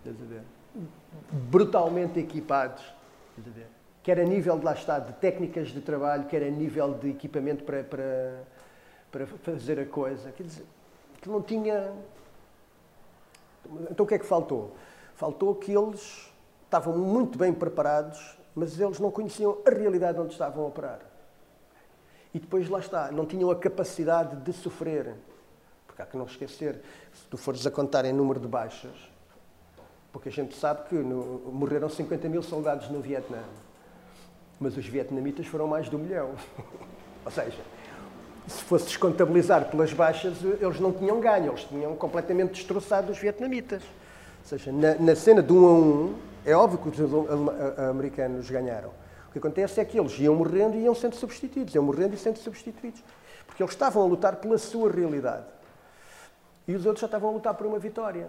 [0.04, 0.42] Estás a ver?
[1.32, 2.82] Brutalmente equipados.
[3.36, 3.66] Estás a ver?
[4.02, 7.64] Quer a nível de lá está, de técnicas de trabalho, quer a nível de equipamento
[7.64, 8.42] para, para
[9.12, 10.32] para fazer a coisa.
[10.32, 10.64] Quer dizer,
[11.20, 11.92] que não tinha.
[13.90, 14.74] Então o que é que faltou?
[15.14, 16.32] Faltou que eles
[16.64, 21.00] estavam muito bem preparados, mas eles não conheciam a realidade onde estavam a operar.
[22.34, 25.14] E depois lá está, não tinham a capacidade de sofrer.
[25.86, 26.80] Porque há que não esquecer,
[27.12, 29.12] se tu fores a contar em número de baixas,
[30.10, 33.42] porque a gente sabe que no, morreram 50 mil soldados no Vietnã,
[34.58, 36.34] mas os vietnamitas foram mais de um milhão.
[37.24, 37.60] Ou seja,
[38.46, 43.82] se fosse descontabilizar pelas baixas, eles não tinham ganho, eles tinham completamente destroçado os vietnamitas.
[43.82, 48.90] Ou seja, na, na cena de um a um, é óbvio que os americanos ganharam.
[49.28, 52.18] O que acontece é que eles iam morrendo e iam sendo substituídos, iam morrendo e
[52.18, 53.02] sendo substituídos.
[53.46, 55.46] Porque eles estavam a lutar pela sua realidade.
[56.66, 58.28] E os outros já estavam a lutar por uma vitória.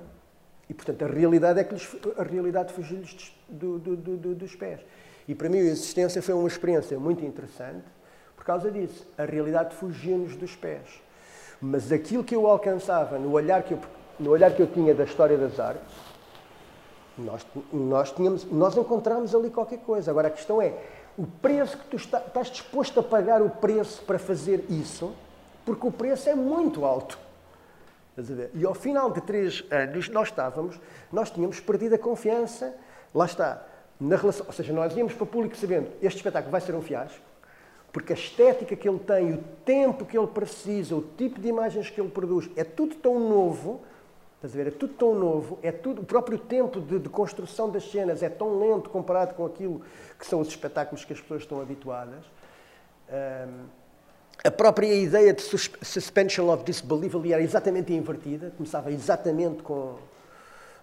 [0.69, 4.79] E, portanto, a realidade é que lhes, a realidade fugiu-lhes do, do, do, dos pés.
[5.27, 7.83] E, para mim, a existência foi uma experiência muito interessante,
[8.43, 9.07] por causa disso.
[9.17, 11.01] A realidade fugia-nos dos pés.
[11.61, 13.79] Mas aquilo que eu alcançava no olhar que eu,
[14.19, 15.95] no olhar que eu tinha da história das artes,
[17.17, 20.11] nós, nós, tínhamos, nós encontramos ali qualquer coisa.
[20.11, 20.73] Agora a questão é,
[21.17, 25.15] o preço que tu está, estás disposto a pagar o preço para fazer isso,
[25.65, 27.17] porque o preço é muito alto.
[28.53, 30.77] E ao final de três anos nós estávamos,
[31.13, 32.75] nós tínhamos perdido a confiança,
[33.15, 33.65] lá está,
[33.97, 36.81] na relação, ou seja, nós íamos para o público sabendo este espetáculo vai ser um
[36.81, 37.32] fiasco,
[37.93, 41.91] porque a estética que ele tem, o tempo que ele precisa, o tipo de imagens
[41.91, 43.81] que ele produz, é tudo tão novo,
[44.37, 44.67] estás a ver?
[44.67, 48.29] É tudo tão novo, é tudo, o próprio tempo de, de construção das cenas é
[48.29, 49.83] tão lento comparado com aquilo
[50.17, 52.25] que são os espetáculos que as pessoas estão habituadas.
[53.11, 53.65] Um,
[54.43, 59.73] a própria ideia de suspension of disbelief ali era exatamente invertida, começava exatamente com.
[59.73, 59.99] Ou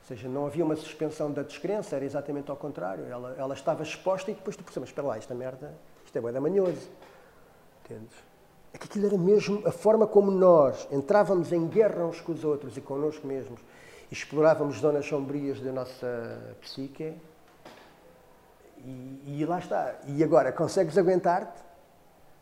[0.06, 3.04] seja, não havia uma suspensão da descrença, era exatamente ao contrário.
[3.06, 5.72] Ela, ela estava exposta e depois tu percebes, espera lá, esta merda
[6.10, 6.88] isto é da manhoso.
[7.84, 8.16] Entendes?
[8.74, 12.44] É que aquilo era mesmo a forma como nós entrávamos em guerra uns com os
[12.44, 13.60] outros e connosco mesmos
[14.10, 17.14] explorávamos zonas sombrias da nossa psique.
[18.78, 19.94] E, e lá está.
[20.08, 21.62] E agora, consegues aguentar-te?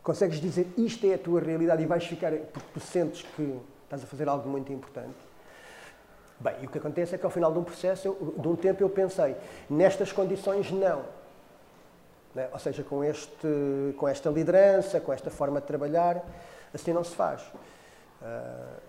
[0.03, 4.03] Consegues dizer isto é a tua realidade e vais ficar porque tu sentes que estás
[4.03, 5.17] a fazer algo muito importante?
[6.41, 8.57] Bem, e o que acontece é que ao final de um processo, eu, de um
[8.57, 9.37] tempo, eu pensei,
[9.69, 11.19] nestas condições não.
[12.35, 12.49] Né?
[12.53, 16.25] Ou seja, com, este, com esta liderança, com esta forma de trabalhar,
[16.73, 17.43] assim não se faz.
[18.23, 18.81] Uh,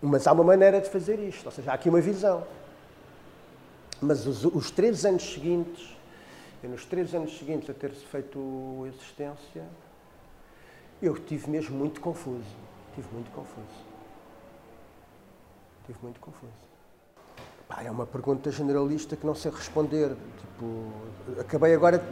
[0.00, 2.44] mas há uma maneira de fazer isto, ou seja, há aqui uma visão.
[4.00, 5.96] Mas os, os três anos seguintes,
[6.62, 9.64] nos três anos seguintes a ter-se feito existência,
[11.00, 12.42] eu estive mesmo muito confuso.
[12.88, 13.66] Estive muito confuso.
[15.80, 16.71] Estive muito confuso.
[17.84, 20.16] É uma pergunta generalista que não sei responder.
[20.40, 20.92] Tipo,
[21.40, 22.02] acabei agora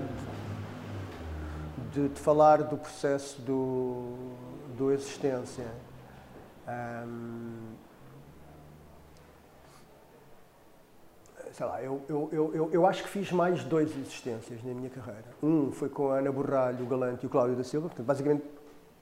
[1.92, 4.14] de, de falar do processo do,
[4.77, 5.66] do existência.
[6.68, 7.75] Um,
[11.53, 15.25] sei lá, eu, eu, eu, eu, acho que fiz mais dois existências na minha carreira.
[15.42, 17.88] Um foi com a Ana Borralho, o Galante e o Cláudio da Silva.
[17.88, 18.44] Portanto, basicamente,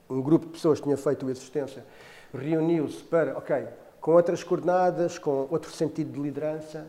[0.09, 1.85] um grupo de pessoas que tinha feito a existência
[2.33, 3.67] reuniu-se para, ok,
[4.09, 6.87] com outras coordenadas, com outro sentido de liderança,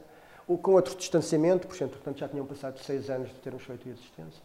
[0.49, 3.93] ou com outro distanciamento, porque, portanto, já tinham passado seis anos de termos feito a
[3.93, 4.43] existência.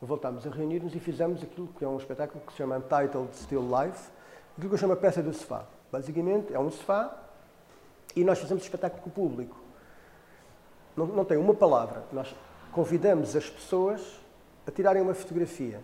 [0.00, 3.62] Voltámos a reunir-nos e fizemos aquilo que é um espetáculo que se chama Untitled Still
[3.62, 4.10] Life,
[4.52, 5.64] aquilo que eu chamo a peça do sofá.
[5.90, 7.16] Basicamente, é um sofá
[8.14, 9.56] e nós fazemos espetáculo com o público
[10.96, 12.04] não, não tem uma palavra.
[12.12, 12.32] Nós
[12.70, 14.20] convidamos as pessoas
[14.64, 15.80] a tirarem uma fotografia.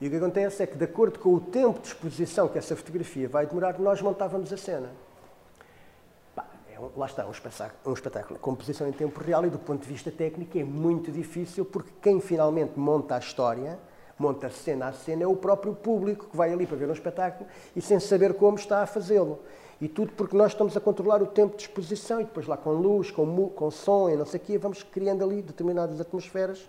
[0.00, 2.76] E o que acontece é que, de acordo com o tempo de exposição que essa
[2.76, 4.90] fotografia vai demorar, nós montávamos a cena.
[6.72, 8.38] é um, lá está, um espetáculo, um espetáculo.
[8.38, 12.20] Composição em tempo real e, do ponto de vista técnico, é muito difícil, porque quem
[12.20, 13.76] finalmente monta a história,
[14.16, 17.48] monta cena a cena, é o próprio público que vai ali para ver um espetáculo
[17.74, 19.40] e sem saber como está a fazê-lo.
[19.80, 22.70] E tudo porque nós estamos a controlar o tempo de exposição e depois lá com
[22.70, 26.68] luz, com, com som e não sei o quê, vamos criando ali determinadas atmosferas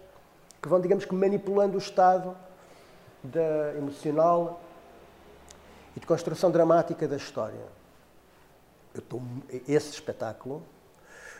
[0.62, 2.36] que vão, digamos que, manipulando o estado
[3.24, 4.62] da, emocional
[5.96, 7.66] e de construção dramática da história.
[9.08, 9.22] Tô,
[9.68, 10.64] esse espetáculo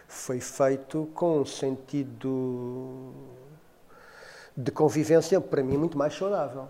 [0.08, 3.14] foi feito com um sentido
[4.56, 6.68] de convivência, para mim, muito mais saudável.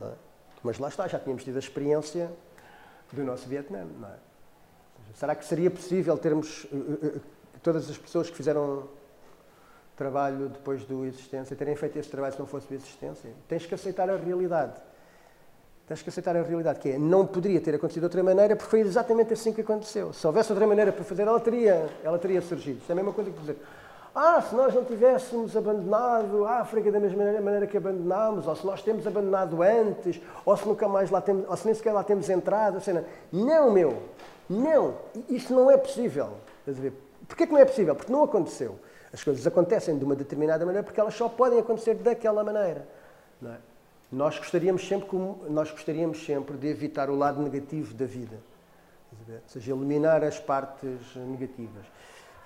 [0.00, 0.12] É?
[0.62, 2.30] Mas lá está, já tínhamos tido a experiência
[3.12, 3.86] do nosso Vietnã.
[4.04, 4.16] É?
[5.14, 7.20] Será que seria possível termos uh, uh,
[7.62, 8.88] todas as pessoas que fizeram
[9.96, 13.30] trabalho depois do Existência terem feito esse trabalho se não fosse do Existência?
[13.48, 14.74] Tens que aceitar a realidade.
[15.88, 18.68] Tens que aceitar a realidade, que é, não poderia ter acontecido de outra maneira, porque
[18.68, 20.12] foi exatamente assim que aconteceu.
[20.12, 22.78] Se houvesse outra maneira para fazer, ela teria, ela teria surgido.
[22.78, 23.56] Isto é a mesma coisa que dizer,
[24.12, 28.66] ah, se nós não tivéssemos abandonado a África da mesma maneira que abandonámos, ou se
[28.66, 32.02] nós temos abandonado antes, ou se nunca mais lá temos, ou se nem sequer lá
[32.02, 32.92] temos entrado, assim,
[33.30, 34.02] não, meu,
[34.48, 34.94] não,
[35.28, 36.30] isso não é possível.
[37.28, 37.94] Porquê que não é possível?
[37.94, 38.76] Porque não aconteceu.
[39.16, 42.86] As coisas acontecem de uma determinada maneira porque elas só podem acontecer daquela maneira.
[43.42, 43.56] É?
[44.12, 45.08] Nós, gostaríamos sempre,
[45.48, 48.36] nós gostaríamos sempre de evitar o lado negativo da vida.
[49.26, 51.86] Ou seja, eliminar as partes negativas.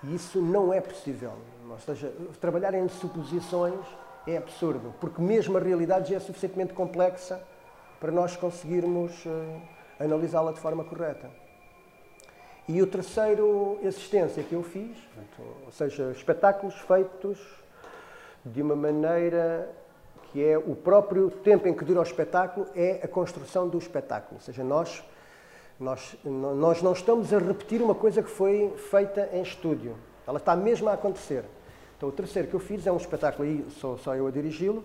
[0.05, 1.33] E isso não é possível.
[1.69, 3.81] Ou seja, trabalhar em suposições
[4.25, 7.43] é absurdo, porque mesmo a realidade já é suficientemente complexa
[7.99, 9.61] para nós conseguirmos uh,
[9.99, 11.29] analisá-la de forma correta.
[12.73, 14.97] E o terceiro existência que eu fiz,
[15.67, 17.37] ou seja, espetáculos feitos
[18.45, 19.69] de uma maneira
[20.31, 24.37] que é o próprio tempo em que dura o espetáculo é a construção do espetáculo.
[24.37, 25.03] Ou seja, nós
[25.81, 29.97] nós, nós não estamos a repetir uma coisa que foi feita em estúdio.
[30.25, 31.45] Ela está mesmo a acontecer.
[31.97, 34.85] Então, o terceiro que eu fiz é um espetáculo, aí sou só eu a dirigi-lo,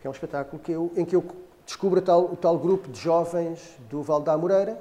[0.00, 1.24] que é um espetáculo que eu, em que eu
[1.64, 4.80] descubro tal, o tal grupo de jovens do Val da Moreira,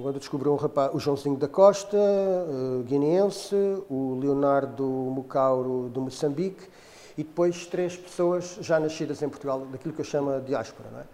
[0.00, 3.54] quando descubro um rapaz, o Joãozinho da Costa, uh, guineense,
[3.90, 6.66] o Leonardo Mucauro, do Moçambique,
[7.16, 11.00] e depois três pessoas já nascidas em Portugal, daquilo que eu chamo de diáspora, não
[11.00, 11.04] é?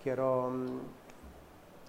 [0.00, 0.80] que era o,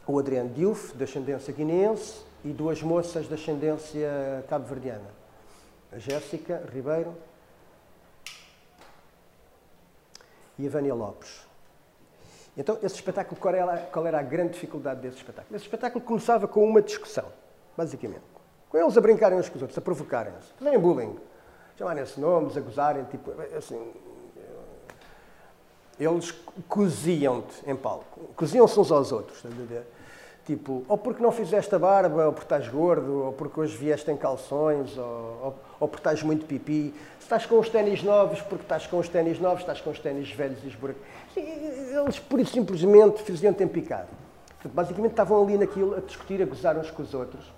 [0.08, 5.12] o Adriano Diouf, de ascendência guineense, e duas moças de ascendência cabo-verdiana,
[5.92, 7.16] a Jéssica Ribeiro
[10.58, 11.53] e a Vânia Lopes.
[12.56, 15.56] Então, esse espetáculo, qual era, qual era a grande dificuldade desse espetáculo?
[15.56, 17.26] Esse espetáculo começava com uma discussão,
[17.76, 18.22] basicamente.
[18.70, 21.16] Com eles a brincarem uns com os outros, a provocarem-se, fazerem bullying,
[21.78, 23.92] chamarem-se nomes, a gozarem, tipo, assim...
[26.00, 26.32] Eles
[26.68, 29.86] coziam-te em palco, coziam-se uns aos outros, estás a ver?
[30.46, 34.12] Tipo, ou porque não fizeste a barba, ou porque estás gordo, ou porque hoje vieste
[34.12, 36.94] em calções, ou, ou, ou porque estás muito pipi.
[37.18, 40.00] Se estás com os ténis novos, porque estás com os ténis novos, estás com os
[40.00, 41.08] ténis velhos e esburacados.
[41.36, 44.10] Eles, por e simplesmente, fizeram-te em picado.
[44.48, 47.52] Portanto, basicamente estavam ali naquilo a discutir, a gozar uns com os outros.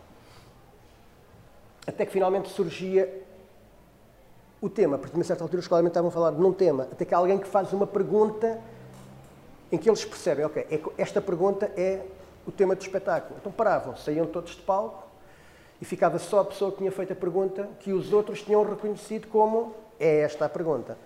[1.86, 3.24] Até que finalmente surgia
[4.62, 4.98] o tema.
[4.98, 6.84] Porque, a certa altura, os claramente estavam a falar de um tema.
[6.92, 8.60] Até que há alguém que faz uma pergunta
[9.72, 12.06] em que eles percebem, ok, é esta pergunta é
[12.48, 13.38] o tema do espetáculo.
[13.40, 15.04] Então paravam, saíam todos de palco
[15.82, 19.28] e ficava só a pessoa que tinha feito a pergunta que os outros tinham reconhecido
[19.28, 20.98] como é esta a pergunta.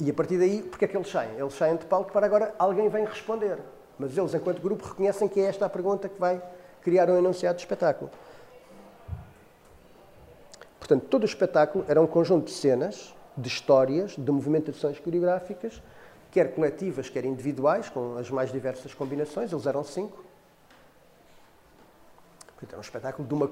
[0.00, 1.38] E a partir daí, porque é que eles saem?
[1.38, 3.58] Eles saem de palco para agora alguém vem responder.
[3.98, 6.42] Mas eles, enquanto grupo, reconhecem que é esta a pergunta que vai
[6.82, 8.10] criar um enunciado de espetáculo.
[10.78, 15.80] Portanto, todo o espetáculo era um conjunto de cenas, de histórias, de movimentações coreográficas,
[16.30, 20.24] quer coletivas, quer individuais, com as mais diversas combinações, eles eram cinco.
[22.48, 23.50] Portanto, era um espetáculo de uma,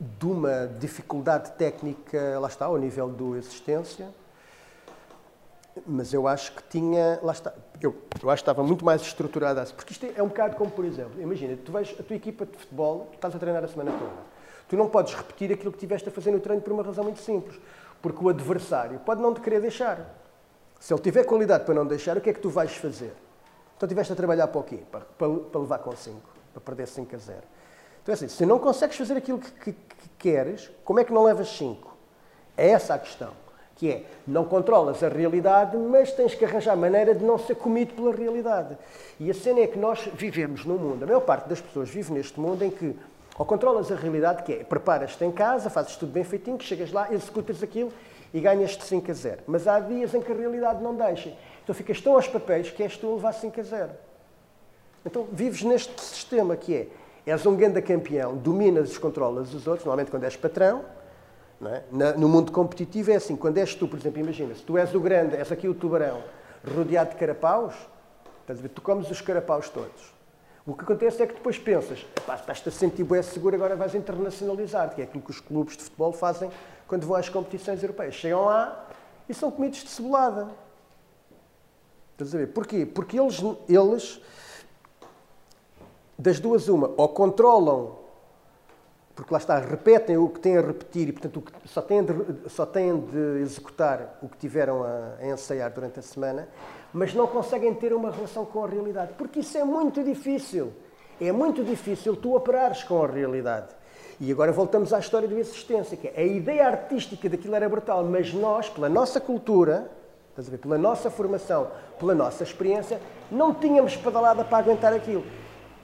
[0.00, 4.08] de uma dificuldade técnica, lá está, ao nível do existência,
[5.86, 9.64] mas eu acho que tinha, lá está, eu, eu acho que estava muito mais estruturada,
[9.74, 12.56] porque isto é um bocado como, por exemplo, imagina, tu vais, a tua equipa de
[12.56, 14.12] futebol, tu estás a treinar a semana toda,
[14.68, 17.20] tu não podes repetir aquilo que tiveste a fazer no treino por uma razão muito
[17.20, 17.60] simples,
[18.00, 20.14] porque o adversário pode não te querer deixar.
[20.78, 23.12] Se ele tiver qualidade para não deixar, o que é que tu vais fazer?
[23.76, 24.80] Então tiveste a trabalhar para o quê?
[24.90, 26.20] Para, para, para levar com 5,
[26.52, 27.38] para perder 5 a 0.
[28.02, 31.12] Então é assim, se não consegues fazer aquilo que, que, que queres, como é que
[31.12, 31.96] não levas 5?
[32.56, 33.45] É essa a questão
[33.76, 37.94] que é, não controlas a realidade, mas tens que arranjar maneira de não ser comido
[37.94, 38.76] pela realidade.
[39.20, 42.12] E a cena é que nós vivemos num mundo, a maior parte das pessoas vive
[42.12, 42.96] neste mundo em que
[43.38, 47.12] ou controlas a realidade, que é, preparas-te em casa, fazes tudo bem feitinho, chegas lá,
[47.12, 47.92] executas aquilo
[48.32, 49.42] e ganhas-te 5 a 0.
[49.46, 51.34] Mas há dias em que a realidade não deixa.
[51.62, 53.90] Então ficas tão aos papéis que és tu a levar 5 a 0.
[55.04, 56.86] Então vives neste sistema que é,
[57.26, 60.84] és um grande campeão, dominas e descontrolas os outros, normalmente quando és patrão,
[61.64, 61.82] é?
[62.16, 65.00] no mundo competitivo é assim, quando és tu, por exemplo, imagina, se tu és o
[65.00, 66.22] grande, és aqui o tubarão,
[66.74, 67.74] rodeado de carapaus,
[68.42, 70.14] estás a ver, tu comes os carapaus todos.
[70.66, 75.00] O que acontece é que depois pensas, estás-te a sentir seguro, agora vais internacionalizar, que
[75.00, 76.50] é aquilo que os clubes de futebol fazem
[76.88, 78.14] quando vão às competições europeias.
[78.14, 78.88] Chegam lá
[79.28, 80.48] e são comidos de cebolada.
[82.12, 82.48] Estás a ver?
[82.48, 82.84] Porquê?
[82.84, 84.20] Porque eles, eles
[86.18, 87.98] das duas uma, ou controlam
[89.16, 92.66] porque lá está, repetem o que têm a repetir e, portanto, só têm de, só
[92.66, 96.46] têm de executar o que tiveram a, a, ensaiar durante a semana,
[96.92, 100.70] mas não conseguem ter uma relação com a realidade, porque isso é muito difícil.
[101.18, 103.68] É muito difícil tu operares com a realidade.
[104.20, 108.04] E agora voltamos à história do existência, que é a ideia artística daquilo era brutal,
[108.04, 109.90] mas nós, pela nossa cultura,
[110.60, 113.00] pela nossa formação, pela nossa experiência,
[113.30, 115.24] não tínhamos pedalada para aguentar aquilo.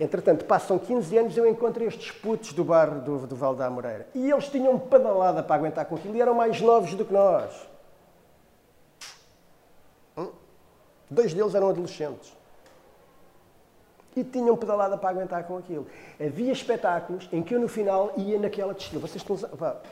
[0.01, 3.67] Entretanto, passam 15 anos e eu encontro estes putos do bar do, do Val da
[3.67, 4.07] Amoreira.
[4.15, 7.69] E eles tinham pedalada para aguentar com aquilo e eram mais novos do que nós.
[10.17, 10.31] Hum?
[11.11, 12.35] Dois deles eram adolescentes.
[14.17, 15.87] E tinham pedalada para aguentar com aquilo.
[16.21, 19.01] Havia espetáculos em que eu no final ia naquela destino.
[19.01, 19.37] Vocês, estão,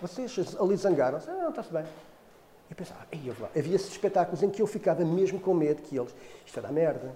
[0.00, 1.28] vocês ali zangaram-se.
[1.30, 1.84] Ah, não, está-se bem.
[2.70, 3.00] E pensava,
[3.56, 6.70] havia esses espetáculos em que eu ficava mesmo com medo que eles, isto é da
[6.70, 7.12] merda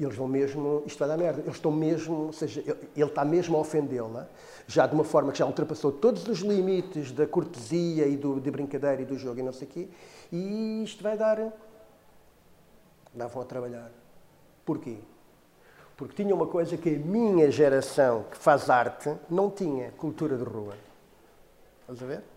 [0.00, 2.60] eles vão mesmo, isto vai dar merda, eles estão mesmo, ou seja,
[2.96, 4.28] ele está mesmo a ofendê-la,
[4.66, 8.50] já de uma forma que já ultrapassou todos os limites da cortesia e do, de
[8.50, 9.88] brincadeira e do jogo e não sei o quê,
[10.32, 11.52] e isto vai dar.
[13.14, 13.92] Davam a trabalhar.
[14.64, 14.98] Porquê?
[15.96, 20.42] Porque tinha uma coisa que a minha geração, que faz arte, não tinha: cultura de
[20.42, 20.74] rua.
[21.82, 22.33] Estás a ver?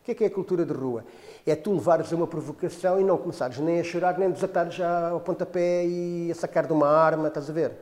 [0.00, 1.04] O que é que é a cultura de rua?
[1.46, 4.70] É tu levares a uma provocação e não começares nem a chorar, nem a desatar
[4.70, 7.72] já ao pontapé e a sacar de uma arma, estás a ver?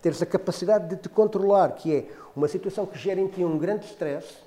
[0.00, 3.58] Teres a capacidade de te controlar, que é uma situação que gera em ti um
[3.58, 4.38] grande stress,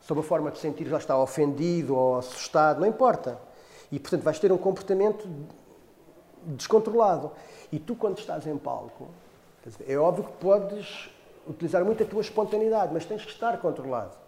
[0.00, 3.38] sob a forma de sentir já está ofendido ou assustado, não importa.
[3.92, 5.28] E, portanto, vais ter um comportamento
[6.44, 7.30] descontrolado.
[7.70, 9.08] E tu, quando estás em palco,
[9.86, 11.10] é óbvio que podes
[11.46, 14.27] utilizar muito a tua espontaneidade, mas tens que estar controlado.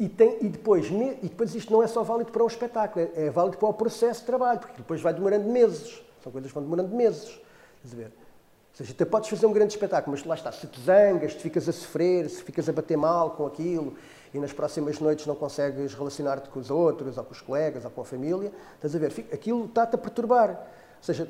[0.00, 3.26] E, tem, e, depois, e depois isto não é só válido para um espetáculo, é,
[3.26, 6.02] é válido para o processo de trabalho, porque depois vai demorando meses.
[6.22, 7.38] São coisas que vão demorando meses.
[7.82, 8.06] Quer ver?
[8.06, 11.42] Ou seja, até podes fazer um grande espetáculo, mas lá está, se te zangas, te
[11.42, 13.94] ficas a sofrer, se ficas a bater mal com aquilo
[14.32, 17.90] e nas próximas noites não consegues relacionar-te com os outros, ou com os colegas, ou
[17.90, 20.50] com a família, estás a ver, aquilo está-te a perturbar.
[20.50, 21.28] Ou seja,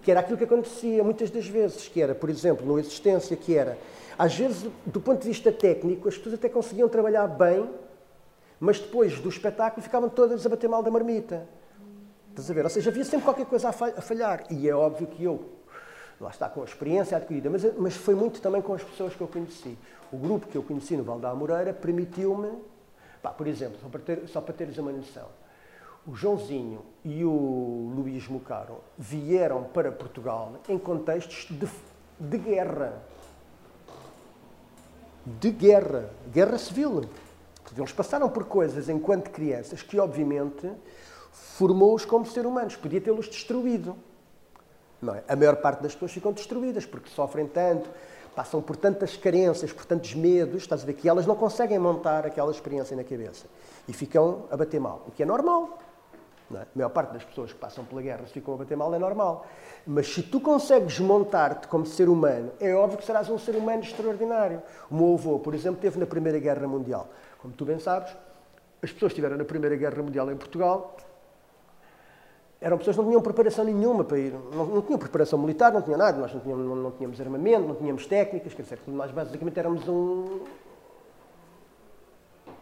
[0.00, 3.56] que era aquilo que acontecia muitas das vezes, que era, por exemplo, no Existência, que
[3.56, 3.76] era,
[4.16, 7.68] às vezes, do ponto de vista técnico, as pessoas até conseguiam trabalhar bem
[8.58, 11.46] mas depois do espetáculo ficavam todas a bater mal da marmita.
[12.30, 12.64] Estás a ver?
[12.64, 14.44] Ou seja, havia sempre qualquer coisa a falhar.
[14.50, 15.52] E é óbvio que eu,
[16.20, 19.20] lá está, com a experiência adquirida, mas, mas foi muito também com as pessoas que
[19.20, 19.78] eu conheci.
[20.12, 22.52] O grupo que eu conheci no Val da Amoreira permitiu-me,
[23.36, 25.26] por exemplo, só para, ter, só para teres uma noção,
[26.06, 31.68] o Joãozinho e o Luís Mucaro vieram para Portugal em contextos de,
[32.20, 33.02] de guerra.
[35.26, 36.10] De guerra.
[36.32, 37.08] Guerra civil.
[37.76, 40.70] Eles passaram por coisas enquanto crianças que, obviamente,
[41.32, 43.96] formou-os como seres humanos, podia tê-los destruído.
[45.00, 45.24] Não é?
[45.28, 47.90] A maior parte das pessoas ficam destruídas porque sofrem tanto,
[48.34, 52.26] passam por tantas carências, por tantos medos, estás a ver, que elas não conseguem montar
[52.26, 53.46] aquela experiência na cabeça
[53.88, 55.78] e ficam a bater mal, o que é normal.
[56.54, 56.58] É?
[56.58, 58.98] A maior parte das pessoas que passam pela guerra se ficam a bater mal é
[58.98, 59.46] normal.
[59.84, 63.82] Mas se tu consegues montar-te como ser humano, é óbvio que serás um ser humano
[63.82, 64.62] extraordinário.
[64.88, 67.08] O meu avô, por exemplo, teve na Primeira Guerra Mundial.
[67.40, 68.10] Como tu bem sabes,
[68.82, 70.96] as pessoas que estiveram na Primeira Guerra Mundial em Portugal
[72.60, 74.32] eram pessoas que não tinham preparação nenhuma para ir.
[74.32, 76.18] Não, não tinham preparação militar, não tinham nada.
[76.18, 78.54] Nós não tínhamos, não, não tínhamos armamento, não tínhamos técnicas.
[78.54, 80.40] Quer dizer, nós basicamente éramos um.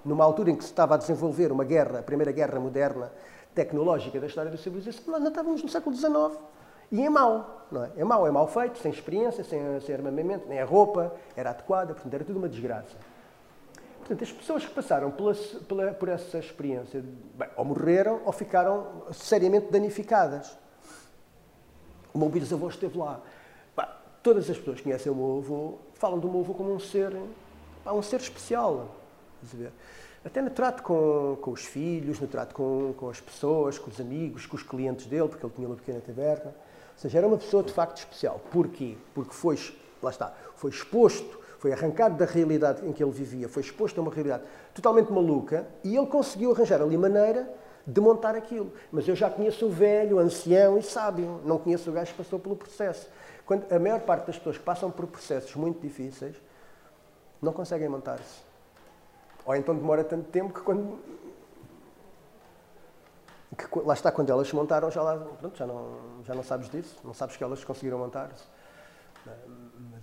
[0.05, 3.11] Numa altura em que se estava a desenvolver uma guerra, a primeira guerra moderna
[3.55, 6.39] tecnológica da história da civilização, nós ainda estávamos no século XIX.
[6.93, 7.91] E é mau, não é?
[7.97, 11.95] É mau, é mal feito, sem experiência, sem, sem armamento, nem a roupa era adequada,
[11.95, 12.97] portanto era tudo uma desgraça.
[14.05, 15.35] Portanto, as pessoas que passaram pela,
[15.67, 17.03] pela, por essa experiência,
[17.35, 20.55] bem, ou morreram ou ficaram seriamente danificadas.
[22.13, 23.23] O meu bisavô esteve lá.
[24.23, 27.17] todas as pessoas que conhecem o meu avô falam do meu avô como um ser,
[27.87, 28.95] um ser especial.
[30.23, 33.99] Até no trato com, com os filhos, no trato com, com as pessoas, com os
[33.99, 36.55] amigos, com os clientes dele, porque ele tinha uma pequena taberna.
[36.93, 38.39] Ou seja, era uma pessoa de facto especial.
[38.53, 38.99] Porquê?
[39.15, 39.59] Porque foi,
[40.03, 44.03] lá está, foi exposto foi arrancado da realidade em que ele vivia, foi exposto a
[44.03, 44.43] uma realidade
[44.75, 47.51] totalmente maluca e ele conseguiu arranjar ali maneira
[47.87, 48.71] de montar aquilo.
[48.93, 52.19] Mas eu já conheço o velho, o ancião e sábio, não conheço o gajo que
[52.19, 53.09] passou pelo processo.
[53.47, 56.37] Quando a maior parte das pessoas que passam por processos muito difíceis
[57.41, 58.43] não conseguem montar-se.
[59.47, 60.99] Ou então demora tanto tempo que quando.
[63.57, 66.69] Que, lá está, quando elas se montaram, já, lá, pronto, já, não, já não sabes
[66.69, 68.45] disso, não sabes que elas conseguiram montar-se.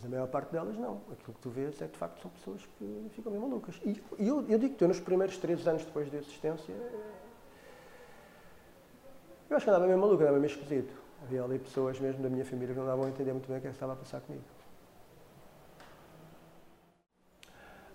[0.01, 1.01] Mas a maior parte delas não.
[1.11, 3.79] Aquilo que tu vês é de facto são pessoas que ficam bem malucas.
[3.85, 6.73] E eu, eu eu, nos primeiros três anos depois da existência,
[9.47, 10.91] eu acho que andava meio maluco, andava meio esquisito.
[11.23, 13.61] Havia ali pessoas mesmo da minha família que não davam a entender muito bem o
[13.61, 14.43] que, é que estava a passar comigo.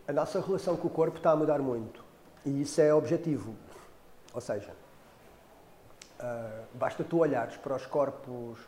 [0.07, 2.05] A nossa relação com o corpo está a mudar muito.
[2.45, 3.57] E isso é objetivo.
[4.33, 4.71] Ou seja,
[6.21, 8.61] uh, basta tu olhares para os corpos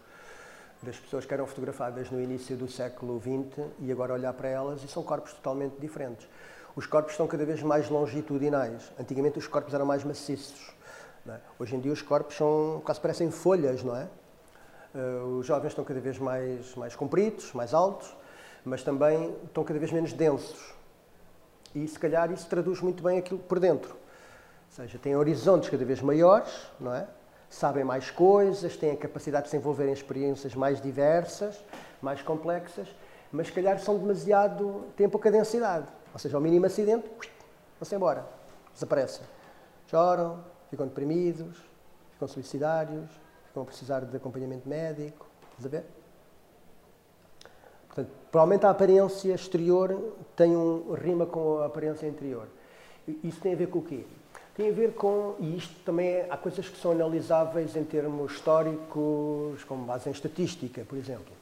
[0.83, 4.83] das pessoas que eram fotografadas no início do século XX e agora olhar para elas
[4.85, 6.29] e são corpos totalmente diferentes.
[6.77, 8.93] Os corpos estão cada vez mais longitudinais.
[8.99, 10.73] Antigamente os corpos eram mais maciços.
[11.29, 11.39] É?
[11.59, 14.09] Hoje em dia os corpos são quase parecem folhas, não é?
[14.95, 18.17] Uh, os jovens estão cada vez mais, mais compridos, mais altos,
[18.65, 20.73] mas também estão cada vez menos densos.
[21.75, 23.91] E se calhar isso traduz muito bem aquilo por dentro.
[23.91, 26.51] Ou seja, têm horizontes cada vez maiores,
[26.81, 27.07] não é?
[27.49, 31.65] Sabem mais coisas, têm a capacidade de se envolver em experiências mais diversas,
[32.01, 32.89] mais complexas,
[33.33, 34.85] mas se calhar são demasiado.
[34.97, 35.87] têm pouca densidade.
[36.13, 37.09] Ou seja, ao mínimo acidente,
[37.79, 38.27] vão-se embora,
[38.73, 39.25] desaparecem.
[39.87, 41.57] Choram, ficam deprimidos,
[42.13, 43.09] ficam suicidários,
[43.47, 45.27] ficam a precisar de acompanhamento médico.
[45.51, 45.85] Estás a ver?
[47.87, 52.49] Portanto, provavelmente a aparência exterior tem um rima com a aparência interior.
[53.25, 54.05] Isso tem a ver com o quê?
[54.59, 58.33] Tem a ver com, e isto também é, há coisas que são analisáveis em termos
[58.33, 61.33] históricos, com base em estatística, por exemplo.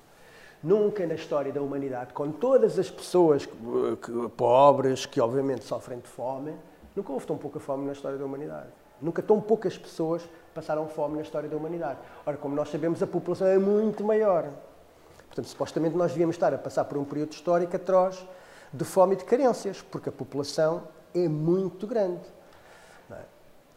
[0.63, 3.57] Nunca na história da humanidade, com todas as pessoas que,
[4.03, 6.53] que, pobres, que obviamente sofrem de fome,
[6.95, 8.69] nunca houve tão pouca fome na história da humanidade.
[9.01, 10.23] Nunca tão poucas pessoas
[10.55, 11.99] passaram fome na história da humanidade.
[12.27, 14.51] Ora, como nós sabemos, a população é muito maior.
[15.29, 18.23] Portanto, supostamente nós devíamos estar a passar por um período histórico atroz
[18.71, 20.83] de fome e de carências, porque a população
[21.15, 22.36] é muito grande.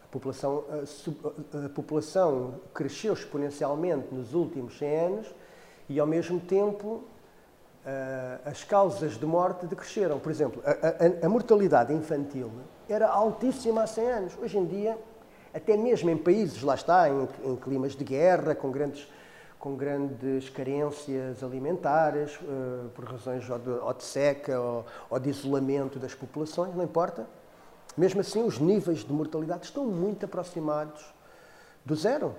[0.10, 5.36] A população, a, a população cresceu exponencialmente nos últimos 100 anos
[5.88, 7.03] e, ao mesmo tempo,
[8.45, 10.20] as causas de morte decresceram.
[10.20, 12.51] Por exemplo, a, a, a, mortalidade infantil
[12.88, 14.38] era altíssima há 100 anos.
[14.41, 14.97] Hoje em dia,
[15.53, 19.07] até mesmo em países, lá está, em, em climas de guerra, com grandes,
[19.57, 25.30] com grandes carências alimentares, uh, por razões ou de, ou de seca ou, ou de
[25.30, 27.26] isolamento das populações, não importa,
[27.98, 31.14] mesmo assim, os níveis de mortalidade estão muito aproximados
[31.86, 32.36] do zero.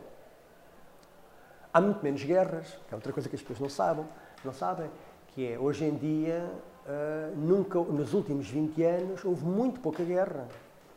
[1.73, 4.05] Há muito menos guerras, que é outra coisa que as pessoas não sabem,
[4.45, 4.91] não sabem
[5.29, 6.51] que é, hoje em dia,
[6.87, 10.49] uh, nunca, nos últimos 20 anos, houve muito pouca guerra.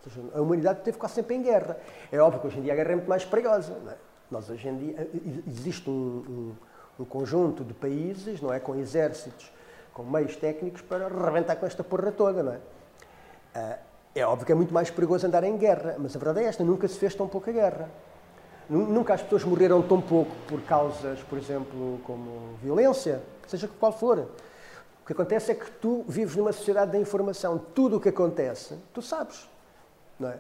[0.04, 1.78] Seja, a humanidade esteve quase sempre em guerra.
[2.12, 3.74] É óbvio que hoje em dia a guerra é muito mais perigosa.
[3.88, 3.95] É?
[4.32, 5.10] Nós, hoje em dia,
[5.47, 5.93] existe um,
[6.99, 9.51] um, um, conjunto de países, não é, com exércitos,
[9.93, 12.60] com meios técnicos para rebentar com esta porra toda, não é?
[13.56, 16.49] Uh, é óbvio que é muito mais perigoso andar em guerra, mas a verdade é
[16.49, 17.89] esta: nunca se fez tão pouca guerra.
[18.70, 24.20] Nunca as pessoas morreram tão pouco por causas, por exemplo, como violência, seja qual for.
[24.20, 27.61] O que acontece é que tu vives numa sociedade da informação.
[27.76, 29.49] Tudo o que acontece, tu sabes.
[30.18, 30.38] Não é?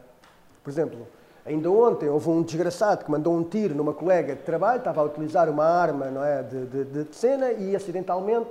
[0.63, 1.05] Por exemplo,
[1.45, 5.03] Ainda ontem houve um desgraçado que mandou um tiro numa colega de trabalho, estava a
[5.03, 8.49] utilizar uma arma não é, de, de, de cena e acidentalmente,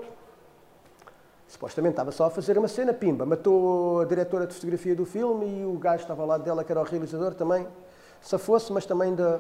[1.53, 5.61] supostamente estava só a fazer uma cena, pimba, matou a diretora de fotografia do filme
[5.61, 7.69] e o gajo estava ao lado dela, que era o realizador também,
[8.23, 9.39] se fosse, mas também da.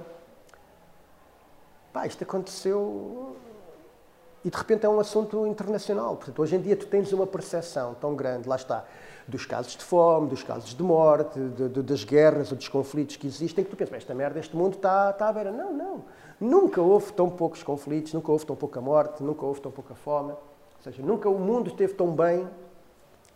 [1.90, 3.34] Pá, isto aconteceu
[4.44, 6.16] e de repente é um assunto internacional.
[6.16, 8.84] Portanto, hoje em dia tu tens uma percepção tão grande, lá está,
[9.26, 13.16] dos casos de fome, dos casos de morte, de, de, das guerras ou dos conflitos
[13.16, 15.50] que existem, que tu pensas, esta merda, este mundo está, está à beira.
[15.50, 16.04] Não, não.
[16.38, 20.34] Nunca houve tão poucos conflitos, nunca houve tão pouca morte, nunca houve tão pouca fome.
[20.84, 22.48] Ou seja, nunca o mundo esteve tão bem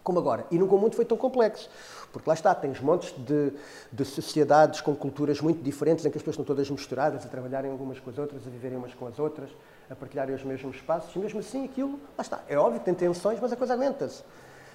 [0.03, 0.47] como agora.
[0.51, 1.71] E nunca o mundo foi tão complexo.
[2.13, 3.53] Porque lá está, tens montes de,
[3.93, 7.71] de, sociedades com culturas muito diferentes, em que as pessoas estão todas misturadas, a trabalharem
[7.73, 9.51] umas com as outras, a viverem umas com as outras,
[9.91, 12.41] a partilharem os mesmos espaços, e mesmo assim aquilo, lá está.
[12.49, 14.23] É óbvio que tem tensões, mas a coisa aguenta-se.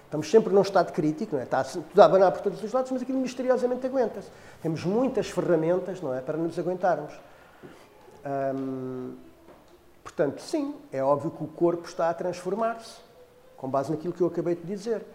[0.06, 1.46] Estamos sempre num estado crítico, não é?
[1.46, 4.30] está tudo a abanar por todos os lados, mas aquilo misteriosamente aguenta-se.
[4.62, 6.20] Temos muitas ferramentas não é?
[6.20, 7.14] para nos aguentarmos.
[8.54, 9.16] Hum,
[10.04, 13.00] portanto, sim, é óbvio que o corpo está a transformar-se,
[13.58, 15.06] com base naquilo que eu acabei de dizer.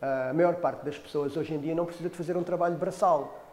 [0.00, 3.44] A maior parte das pessoas hoje em dia não precisa de fazer um trabalho braçal,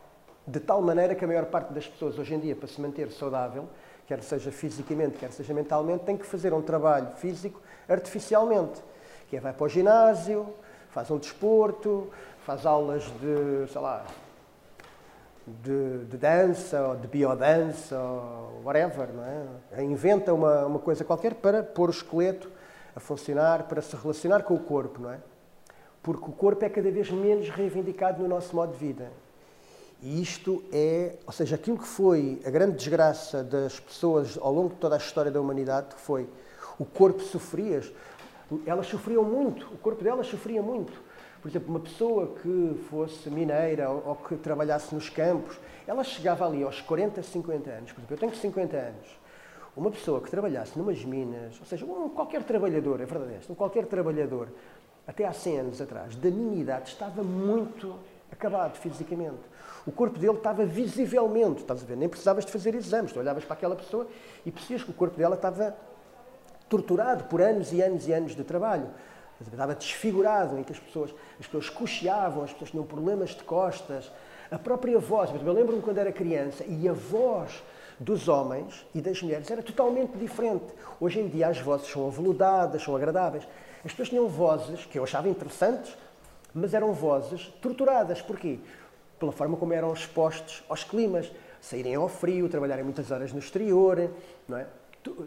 [0.48, 3.12] de tal maneira que a maior parte das pessoas hoje em dia, para se manter
[3.12, 3.68] saudável,
[4.06, 7.60] quer seja fisicamente, quer seja mentalmente, tem que fazer um trabalho físico
[7.90, 8.82] artificialmente,
[9.28, 10.48] que é vai para o ginásio,
[10.90, 12.12] faz um desporto,
[12.46, 14.06] faz aulas de, sei lá,
[15.48, 19.84] de, de dança ou de biodança ou whatever, não é?
[19.84, 22.50] Inventa uma, uma coisa qualquer para pôr o esqueleto
[22.96, 25.20] a funcionar, para se relacionar com o corpo, não é?
[26.02, 29.12] Porque o corpo é cada vez menos reivindicado no nosso modo de vida.
[30.02, 34.70] E isto é, ou seja, aquilo que foi a grande desgraça das pessoas ao longo
[34.70, 36.28] de toda a história da humanidade, foi
[36.78, 37.82] o corpo sofria,
[38.66, 41.05] elas sofriam muito, o corpo delas sofria muito.
[41.46, 46.64] Por exemplo, uma pessoa que fosse mineira ou, que trabalhasse nos campos, ela chegava ali
[46.64, 47.92] aos 40, 50 anos.
[47.92, 49.20] Por exemplo, eu tenho 50 anos.
[49.78, 53.86] Uma pessoa que trabalhasse numas minas, ou seja, um, qualquer trabalhador, é verdade um qualquer
[53.86, 54.48] trabalhador,
[55.06, 57.96] até há 100 anos atrás, da minha idade, estava muito
[58.32, 59.44] acabado fisicamente.
[59.86, 63.46] O corpo dele estava visivelmente, estás a ver, nem precisavas de fazer exames, tu olhavas
[63.46, 64.08] para aquela pessoa
[64.44, 65.78] e percebias que o corpo dela estava
[66.68, 68.90] torturado por anos e anos e anos de trabalho.
[69.42, 74.12] Estava desfigurado, em que as pessoas, as pessoas cocheavam, as pessoas tinham problemas de costas.
[74.50, 77.64] A própria voz, eu lembro-me quando era criança, e a voz
[78.00, 80.66] dos homens e das mulheres era totalmente diferente.
[81.00, 83.48] Hoje em dia as vozes são aveludadas, são agradáveis.
[83.84, 85.96] As pessoas tinham vozes que eu achava interessantes,
[86.54, 88.22] mas eram vozes torturadas.
[88.22, 88.60] Porquê?
[89.20, 91.32] Pela forma como eram expostos aos climas,
[91.62, 94.10] saírem ao frio, trabalharem muitas horas no exterior,
[94.48, 94.68] não é?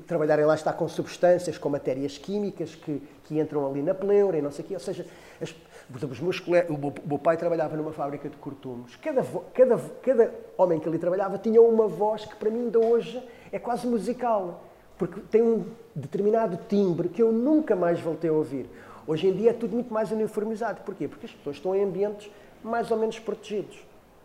[0.06, 4.42] Trabalharem lá está com substâncias, com matérias químicas que, que entram ali na pleura e
[4.42, 4.74] não sei o quê.
[4.74, 5.06] Ou seja,
[5.40, 5.54] as,
[6.02, 8.96] os meus colegas, o meu pai trabalhava numa fábrica de cortumos.
[8.96, 9.24] Cada,
[9.54, 13.22] cada, cada homem que ali trabalhava tinha uma voz que para mim ainda hoje
[13.52, 14.64] é quase musical,
[14.96, 15.64] porque tem um
[15.94, 18.68] determinado timbre que eu nunca mais voltei a ouvir.
[19.06, 20.82] Hoje em dia é tudo muito mais uniformizado.
[20.82, 21.08] Porquê?
[21.08, 22.30] Porque as pessoas estão em ambientes
[22.62, 23.78] mais ou menos protegidos.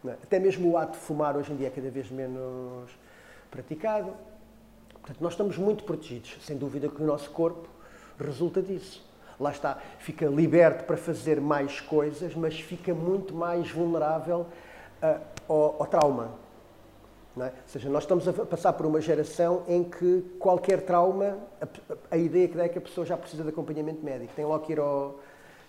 [0.05, 0.11] É?
[0.11, 2.91] Até mesmo o ato de fumar hoje em dia é cada vez menos
[3.49, 4.13] praticado.
[5.03, 6.37] Portanto, nós estamos muito protegidos.
[6.41, 7.67] Sem dúvida que o nosso corpo
[8.17, 9.05] resulta disso.
[9.37, 14.47] Lá está, fica liberto para fazer mais coisas, mas fica muito mais vulnerável
[15.01, 16.31] uh, ao, ao, trauma.
[17.37, 17.45] É?
[17.45, 21.67] Ou seja, nós estamos a passar por uma geração em que qualquer trauma, a,
[22.15, 24.63] a, ideia que dá é que a pessoa já precisa de acompanhamento médico, tem logo
[24.65, 25.19] que ir, ao,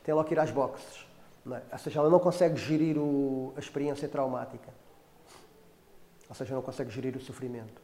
[0.05, 1.07] tem logo que ir às boxes.
[1.51, 1.61] É?
[1.73, 4.69] Ou seja, ela não consegue gerir o, a experiência traumática.
[6.29, 7.84] Ou seja, não consegue gerir o sofrimento.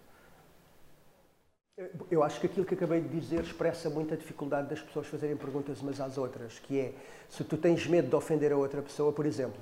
[2.10, 5.34] Eu acho que aquilo que acabei de dizer expressa muito a dificuldade das pessoas fazerem
[5.36, 6.92] perguntas umas às outras, que é,
[7.28, 9.58] se tu tens medo de ofender a outra pessoa, por exemplo,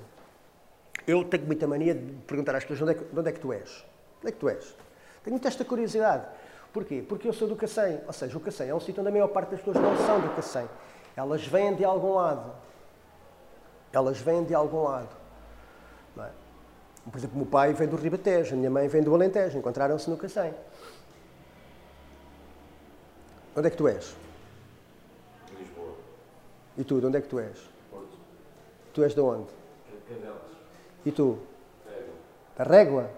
[1.07, 3.53] eu tenho muita mania de perguntar às pessoas, onde é que, onde é que tu
[3.53, 3.85] és?
[4.19, 4.75] Onde é que tu és?
[5.23, 6.25] Tenho muita esta curiosidade.
[6.73, 7.03] Porquê?
[7.07, 9.29] Porque eu sou do Cacém, ou seja, o Cacém é um sítio onde a maior
[9.29, 10.67] parte das pessoas não são do Cacém.
[11.15, 12.51] Elas vêm de algum lado.
[13.93, 15.15] Elas vêm de algum lado.
[16.17, 16.29] É?
[17.09, 20.09] Por exemplo, o meu pai vem do Ribatejo, a minha mãe vem do Alentejo, encontraram-se
[20.09, 20.53] no Cacém.
[23.55, 24.15] Onde é que tu és?
[25.57, 25.93] Lisboa.
[26.77, 27.57] E tu, de onde é que tu és?
[27.89, 28.17] Porto.
[28.93, 29.47] Tu és de onde?
[30.07, 30.41] Cadelas.
[31.05, 31.39] E tu?
[31.85, 32.13] Régua.
[32.57, 33.09] Da Régua?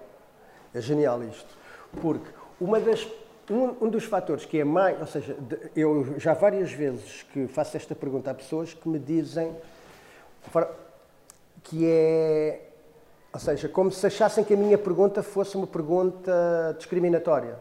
[0.74, 1.58] É genial isto.
[2.02, 3.06] Porque uma das,
[3.50, 5.00] um, um, dos fatores que é mais.
[5.00, 5.36] Ou seja,
[5.76, 9.56] eu já várias vezes que faço esta pergunta a pessoas que me dizem
[11.64, 12.70] que é.
[13.34, 17.58] Ou seja, como se achassem que a minha pergunta fosse uma pergunta discriminatória.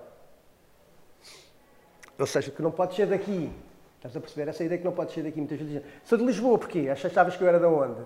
[2.21, 3.51] Ou seja, que não pode ser daqui.
[3.97, 4.49] Estás a perceber?
[4.51, 5.39] Essa ideia que não pode ser daqui.
[5.39, 6.89] Muitas vezes dizem, sou de Lisboa, porquê?
[6.89, 8.01] Achavas que eu era de onde?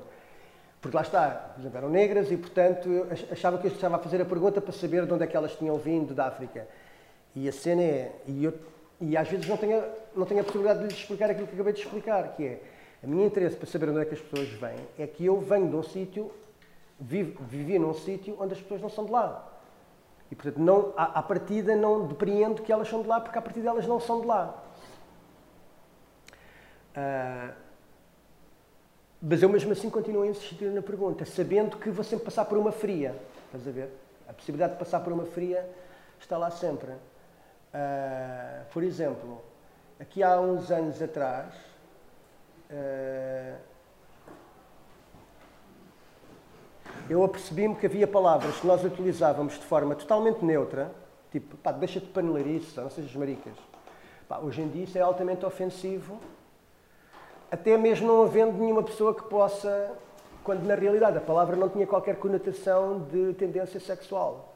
[0.81, 4.61] Porque lá está, eram negras e, portanto, achava que eu estava a fazer a pergunta
[4.61, 6.69] para saber de onde é que elas tinham vindo da África.
[7.35, 8.55] E a cena é, e, eu,
[9.01, 9.83] e às vezes não tenho,
[10.15, 12.61] não tenho a possibilidade de lhes explicar aquilo que acabei de explicar, que é,
[13.03, 15.69] a minha interesse para saber onde é que as pessoas vêm é que eu venho
[15.69, 16.31] de um sítio,
[17.01, 19.54] vivi num sítio onde as pessoas não são de lá.
[20.35, 23.41] E, portanto, não, à, à partida não depreendo que elas são de lá, porque à
[23.41, 24.61] partida elas não são de lá.
[26.91, 27.55] Uh,
[29.22, 32.59] mas eu mesmo assim continuo a insistir na pergunta, sabendo que vou sempre passar por
[32.59, 33.14] uma fria.
[33.47, 33.89] Estás a ver?
[34.28, 35.70] A possibilidade de passar por uma fria
[36.18, 36.91] está lá sempre.
[36.91, 39.41] Uh, por exemplo,
[40.01, 41.55] aqui há uns anos atrás,
[42.72, 43.57] uh,
[47.09, 50.91] eu apercebi-me que havia palavras que nós utilizávamos de forma totalmente neutra,
[51.31, 53.53] tipo, pá, deixa-te paneleirice, não sejas maricas.
[54.29, 56.19] Pá, hoje em dia isso é altamente ofensivo,
[57.51, 59.93] até mesmo não havendo nenhuma pessoa que possa,
[60.43, 64.55] quando na realidade a palavra não tinha qualquer conotação de tendência sexual.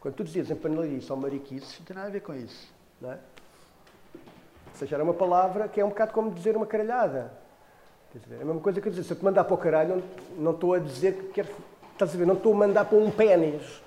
[0.00, 3.12] Quando tu dizias em paneleirice ou mariquice, não tem nada a ver com isso, não
[3.12, 3.18] é?
[4.14, 7.32] Ou seja, era uma palavra que é um bocado como dizer uma caralhada.
[8.14, 10.02] É a mesma coisa que dizer, se eu te mandar para o caralho,
[10.38, 11.48] não, estou a dizer que quero.
[11.92, 12.26] Estás a ver?
[12.26, 13.82] Não estou a mandar para um pênis.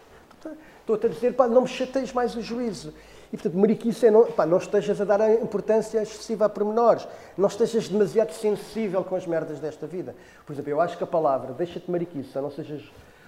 [0.79, 2.93] Estou-te a dizer, pá, não me chateias mais o juízo.
[3.33, 7.07] E, portanto, mariquice é não, pá, não estejas a dar importância excessiva a pormenores.
[7.35, 10.15] Não estejas demasiado sensível com as merdas desta vida.
[10.45, 12.83] Por exemplo, eu acho que a palavra deixa-te mariquice, não sejas,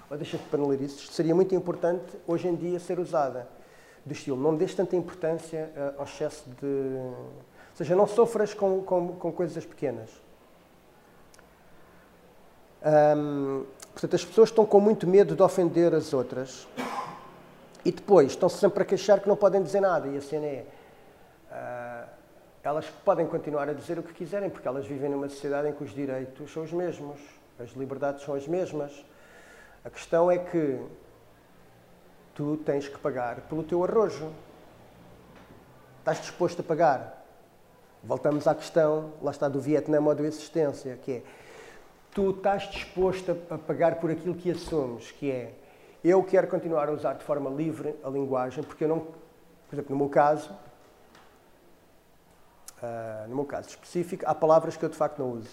[0.08, 3.48] ou deixa-te paneleirices, seria muito importante hoje em dia ser usada.
[4.04, 6.66] Do estilo, não dês tanta importância uh, ao excesso de.
[6.66, 10.23] Ou seja, não sofras com, com, com coisas pequenas.
[13.92, 16.68] Portanto, as pessoas estão com muito medo de ofender as outras
[17.84, 20.08] e depois estão -se sempre a queixar que não podem dizer nada.
[20.08, 20.66] E a cena é.
[21.50, 22.08] Uh,
[22.62, 25.84] elas podem continuar a dizer o que quiserem, porque elas vivem numa sociedade em que
[25.84, 27.20] os direitos são os mesmos,
[27.58, 29.04] as liberdades são as mesmas.
[29.84, 30.80] A questão é que
[32.34, 34.32] tu tens que pagar pelo teu arrojo.
[35.98, 37.22] Estás disposto a pagar?
[38.02, 41.22] Voltamos à questão, lá está, do Vietnã ou da existência, que é
[42.14, 45.52] tu estás disposto a, pagar por aquilo que assumes, que é
[46.02, 49.90] eu quero continuar a usar de forma livre a linguagem, porque eu não, por exemplo,
[49.90, 50.50] no meu caso,
[52.82, 55.50] uh, no meu caso específico, há palavras que eu de facto não uso.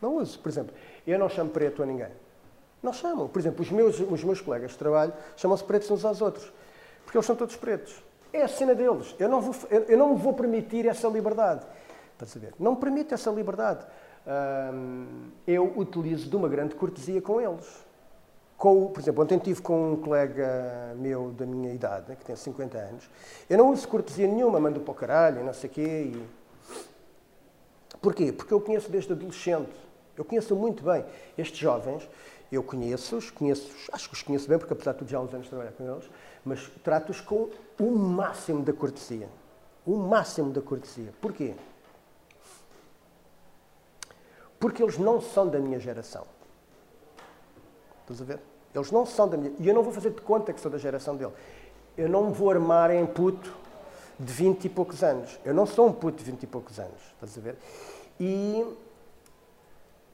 [0.00, 0.74] Não uso, por exemplo,
[1.06, 2.10] eu não chamo preto a ninguém.
[2.82, 3.28] Não chamam.
[3.28, 6.52] Por exemplo, os meus, os meus colegas de trabalho chamam-se pretos uns aos outros,
[7.04, 8.02] porque eles são todos pretos.
[8.32, 9.14] É a cena deles.
[9.18, 11.64] Eu não, vou, eu, eu não me vou permitir essa liberdade.
[12.14, 12.52] Estás a ver?
[12.58, 13.86] Não me permite essa liberdade
[15.46, 17.84] eu utilizo de uma grande cortesia com eles.
[18.56, 22.78] Com, por exemplo, ontem estive com um colega meu da minha idade, que tem 50
[22.78, 23.10] anos,
[23.50, 26.12] eu não uso cortesia nenhuma, mando para o caralho, não sei o quê.
[26.14, 26.26] E...
[28.00, 28.32] Porquê?
[28.32, 29.72] Porque eu conheço desde adolescente.
[30.16, 31.04] Eu conheço muito bem
[31.36, 32.08] estes jovens,
[32.52, 35.32] eu conheço-os, conheço acho que os conheço bem, porque apesar de tudo já há uns
[35.32, 36.08] anos trabalhar com eles,
[36.44, 37.48] mas trato-os com
[37.80, 39.28] o máximo da cortesia.
[39.86, 41.12] O máximo da cortesia.
[41.20, 41.54] Porquê?
[44.62, 46.24] Porque eles não são da minha geração.
[48.02, 48.38] Estás a ver?
[48.72, 49.52] Eles não são da minha.
[49.58, 51.32] E eu não vou fazer de conta que sou da geração dele.
[51.98, 53.52] Eu não vou armar em puto
[54.20, 55.36] de 20 e poucos anos.
[55.44, 57.00] Eu não sou um puto de 20 e poucos anos.
[57.14, 57.56] Estás a ver?
[58.20, 58.64] E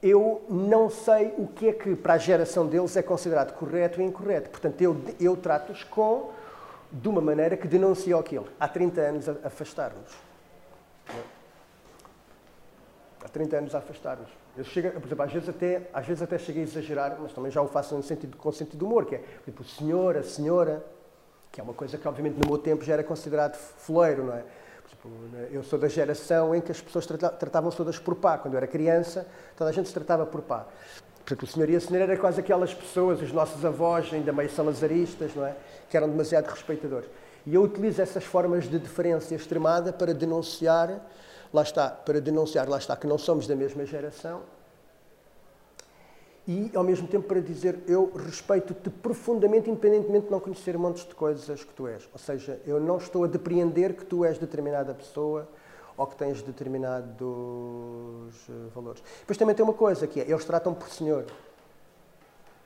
[0.01, 4.03] eu não sei o que é que para a geração deles é considerado correto e
[4.03, 4.49] incorreto.
[4.49, 6.31] Portanto, eu, eu trato-os com
[6.91, 8.47] de uma maneira que denuncia aquilo.
[8.59, 10.11] Há 30 anos afastar-nos.
[13.23, 14.29] Há 30 anos a afastar-nos.
[14.55, 17.51] Eu chego, por exemplo, às vezes, até, às vezes até cheguei a exagerar, mas também
[17.51, 20.85] já o faço no sentido, com sentido de humor, que é tipo, senhor, a senhora,
[21.51, 24.43] que é uma coisa que obviamente no meu tempo já era considerado foleiro, não é?
[24.89, 25.11] Exemplo,
[25.51, 28.37] eu sou da geração em que as pessoas tratavam-se todas por pá.
[28.37, 30.65] Quando eu era criança, toda a gente se tratava por pá.
[31.17, 34.49] Portanto, o senhor e a senhora eram quase aquelas pessoas, os nossos avós, ainda meio
[34.49, 35.55] salazaristas, não é?
[35.89, 37.07] Que eram demasiado respeitadores.
[37.45, 40.99] E eu utilizo essas formas de diferença extremada para denunciar
[41.53, 44.41] lá está, para denunciar, lá está, que não somos da mesma geração
[46.49, 51.13] e, ao mesmo tempo, para dizer eu respeito-te profundamente, independentemente de não conhecer montes de
[51.13, 52.09] coisas que tu és.
[52.11, 55.47] Ou seja, eu não estou a depreender que tu és determinada pessoa
[55.95, 57.19] ou que tens determinados
[58.49, 59.03] eh, valores.
[59.19, 61.25] Depois também tem uma coisa, que é, eles tratam por senhor.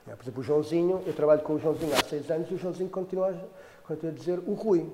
[0.07, 2.57] É, por exemplo, o Joãozinho, eu trabalho com o Joãozinho há seis anos e o
[2.57, 3.35] Joãozinho continua,
[3.85, 4.89] continua a dizer o Rui.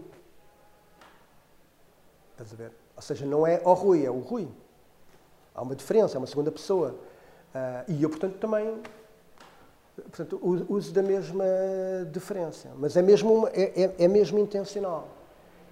[2.32, 2.72] Estás a ver?
[3.00, 4.46] Ou seja, não é o Rui, é o Rui.
[5.56, 6.96] Há uma diferença, é uma segunda pessoa.
[7.56, 8.78] Uh, e eu, portanto, também
[9.96, 10.38] portanto,
[10.68, 11.46] uso da mesma
[12.12, 12.68] diferença.
[12.78, 15.08] Mas é mesmo, é, é, é, mesmo intencional.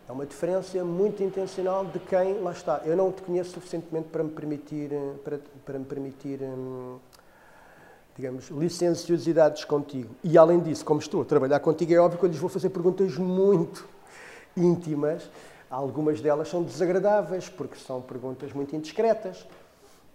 [0.08, 4.24] É uma diferença muito intencional de quem, lá está, eu não te conheço suficientemente para
[4.24, 6.98] me permitir, para, para me permitir, hum,
[8.16, 10.16] digamos, licenciosidades contigo.
[10.24, 12.70] E além disso, como estou a trabalhar contigo, é óbvio que eu lhes vou fazer
[12.70, 13.86] perguntas muito
[14.56, 15.30] íntimas.
[15.70, 19.46] Algumas delas são desagradáveis, porque são perguntas muito indiscretas.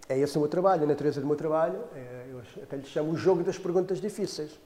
[0.09, 1.79] É esse o meu trabalho, a natureza do meu trabalho.
[1.95, 4.59] É, eu até lhe chamo o jogo das perguntas difíceis.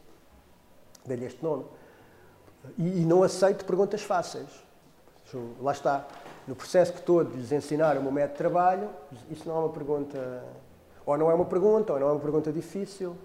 [1.06, 1.66] Dei-lhe este nome.
[2.78, 4.50] E, e não aceito perguntas fáceis.
[5.62, 6.08] Lá está.
[6.48, 8.90] No processo que de lhes ensinar o meu método de trabalho,
[9.30, 10.44] isso não é uma pergunta.
[11.06, 13.16] Ou não é uma pergunta, ou não é uma pergunta difícil.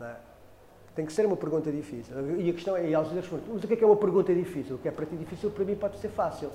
[0.00, 0.14] É?
[0.94, 2.14] Tem que ser uma pergunta difícil.
[2.38, 4.34] E a questão é, e às vezes mas o que é, que é uma pergunta
[4.34, 4.76] difícil?
[4.76, 6.50] O que é para ti difícil, para mim pode ser fácil.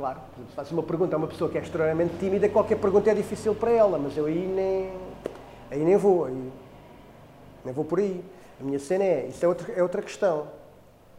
[0.00, 3.14] Claro, se faz uma pergunta a uma pessoa que é extremamente tímida, qualquer pergunta é
[3.14, 4.90] difícil para ela, mas eu aí nem,
[5.70, 6.52] aí nem vou, aí,
[7.62, 8.24] nem vou por aí.
[8.58, 10.48] A minha cena é, isso é outra, é outra questão.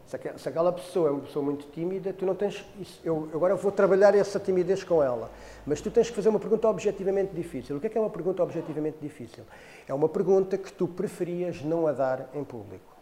[0.04, 2.66] Se aquela pessoa é uma pessoa muito tímida, tu não tens.
[2.80, 5.30] Isso, eu agora vou trabalhar essa timidez com ela.
[5.64, 7.76] Mas tu tens que fazer uma pergunta objetivamente difícil.
[7.76, 9.44] O que é que é uma pergunta objetivamente difícil?
[9.86, 12.96] É uma pergunta que tu preferias não a dar em público.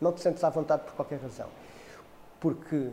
[0.00, 1.46] Não te sentes à vontade por qualquer razão.
[2.40, 2.90] Porque,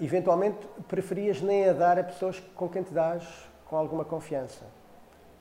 [0.00, 0.58] eventualmente,
[0.88, 3.24] preferias nem a dar a pessoas com quem te dás
[3.66, 4.64] com alguma confiança.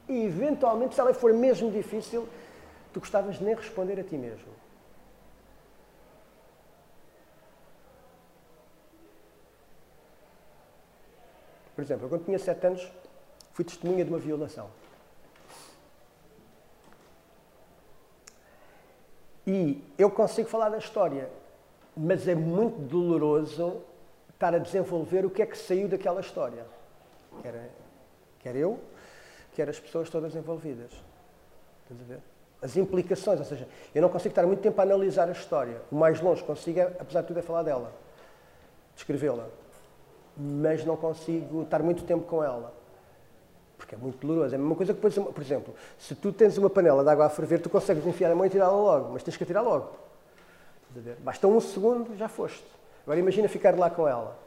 [0.07, 2.27] E, eventualmente, se ela for mesmo difícil,
[2.93, 4.47] tu gostavas de nem responder a ti mesmo.
[11.75, 12.91] Por exemplo, eu quando tinha 7 anos
[13.53, 14.69] fui testemunha de uma violação.
[19.47, 21.29] E eu consigo falar da história,
[21.95, 23.81] mas é muito doloroso
[24.39, 26.65] estar a desenvolver o que é que saiu daquela história.
[27.41, 27.69] Quer,
[28.39, 28.79] quer eu,
[29.53, 30.91] quer as pessoas todas envolvidas.
[31.83, 32.19] Estás a ver?
[32.61, 35.81] As implicações, ou seja, eu não consigo estar muito tempo a analisar a história.
[35.91, 37.93] O mais longe consigo, é, apesar de tudo, é falar dela,
[38.95, 39.47] descrevê-la
[40.39, 42.73] mas não consigo estar muito tempo com ela.
[43.77, 44.55] Porque é muito doloroso.
[44.55, 47.29] É a mesma coisa que, por exemplo, se tu tens uma panela de água a
[47.29, 49.91] ferver, tu consegues enfiar a mão e tirá-la logo, mas tens que a tirar logo.
[51.19, 52.78] Basta um segundo, já foste.
[53.03, 54.37] Agora imagina ficar lá com ela.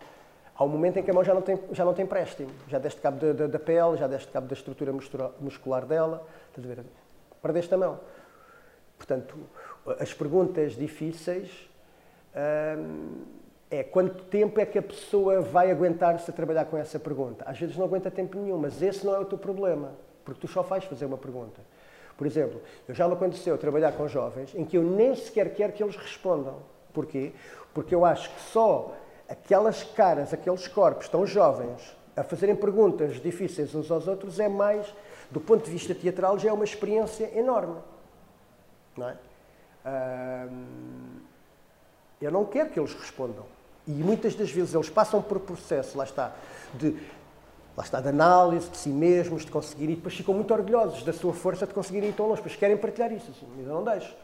[0.54, 2.50] Há um momento em que a mão já não tem, já não tem empréstimo.
[2.68, 4.92] Já deste cabo da pele, já deste cabo da estrutura
[5.40, 6.26] muscular dela.
[6.48, 6.84] Estás a ver?
[7.40, 8.00] Perdeste a mão.
[8.96, 9.36] Portanto,
[9.98, 11.50] as perguntas difíceis.
[12.34, 13.24] Hum,
[13.72, 17.42] é quanto tempo é que a pessoa vai aguentar-se a trabalhar com essa pergunta.
[17.48, 19.92] Às vezes não aguenta tempo nenhum, mas esse não é o teu problema,
[20.26, 21.62] porque tu só fazes fazer uma pergunta.
[22.18, 25.72] Por exemplo, eu já me aconteceu trabalhar com jovens em que eu nem sequer quero
[25.72, 26.56] que eles respondam.
[26.92, 27.32] Porquê?
[27.72, 28.94] Porque eu acho que só
[29.28, 34.94] aquelas caras, aqueles corpos tão jovens a fazerem perguntas difíceis uns aos outros é mais,
[35.30, 37.80] do ponto de vista teatral, já é uma experiência enorme.
[38.96, 39.16] Não é?
[42.20, 43.44] eu não quero que eles respondam.
[43.86, 46.32] E muitas das vezes eles passam por processo, lá está,
[46.74, 46.96] de,
[47.76, 51.12] lá está, de análise de si mesmos, de conseguir, e depois ficam muito orgulhosos da
[51.12, 53.82] sua força de conseguirem ir tão longe, depois querem partilhar isso, assim, mas eu não
[53.82, 54.14] deixo.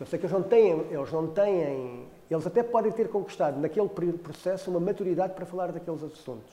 [0.00, 3.86] Eu sei que eles não têm, eles não têm, eles até podem ter conquistado naquele
[3.88, 6.50] processo uma maturidade para falar daqueles assuntos.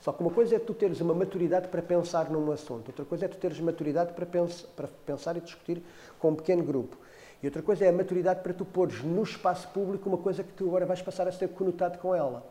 [0.00, 3.26] Só que uma coisa é tu teres uma maturidade para pensar num assunto, outra coisa
[3.26, 5.80] é tu teres maturidade para, para pensar e discutir
[6.18, 6.96] com um pequeno grupo.
[7.40, 10.52] E outra coisa é a maturidade para tu pôres no espaço público uma coisa que
[10.52, 12.44] tu agora vais passar a ser conotado com ela.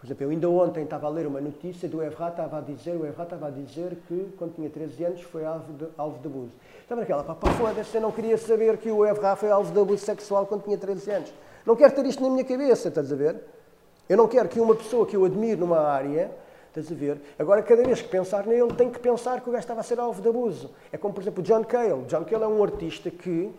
[0.00, 2.96] Por exemplo, eu ainda ontem estava a ler uma notícia do Evra, estava a dizer,
[2.96, 6.26] o Evra estava a dizer que quando tinha 13 anos foi alvo de, alvo de
[6.26, 6.52] abuso.
[6.80, 10.04] Estava naquela, pá, foda-se, eu não queria saber que o Evra foi alvo de abuso
[10.04, 11.34] sexual quando tinha 13 anos.
[11.66, 13.42] Não quero ter isto na minha cabeça, estás a ver?
[14.08, 16.30] Eu não quero que uma pessoa que eu admiro numa área,
[16.68, 17.20] estás a ver?
[17.38, 20.00] Agora, cada vez que pensar nele, tem que pensar que o gajo estava a ser
[20.00, 20.70] alvo de abuso.
[20.90, 22.04] É como, por exemplo, John Cale.
[22.06, 23.52] John Cale é um artista que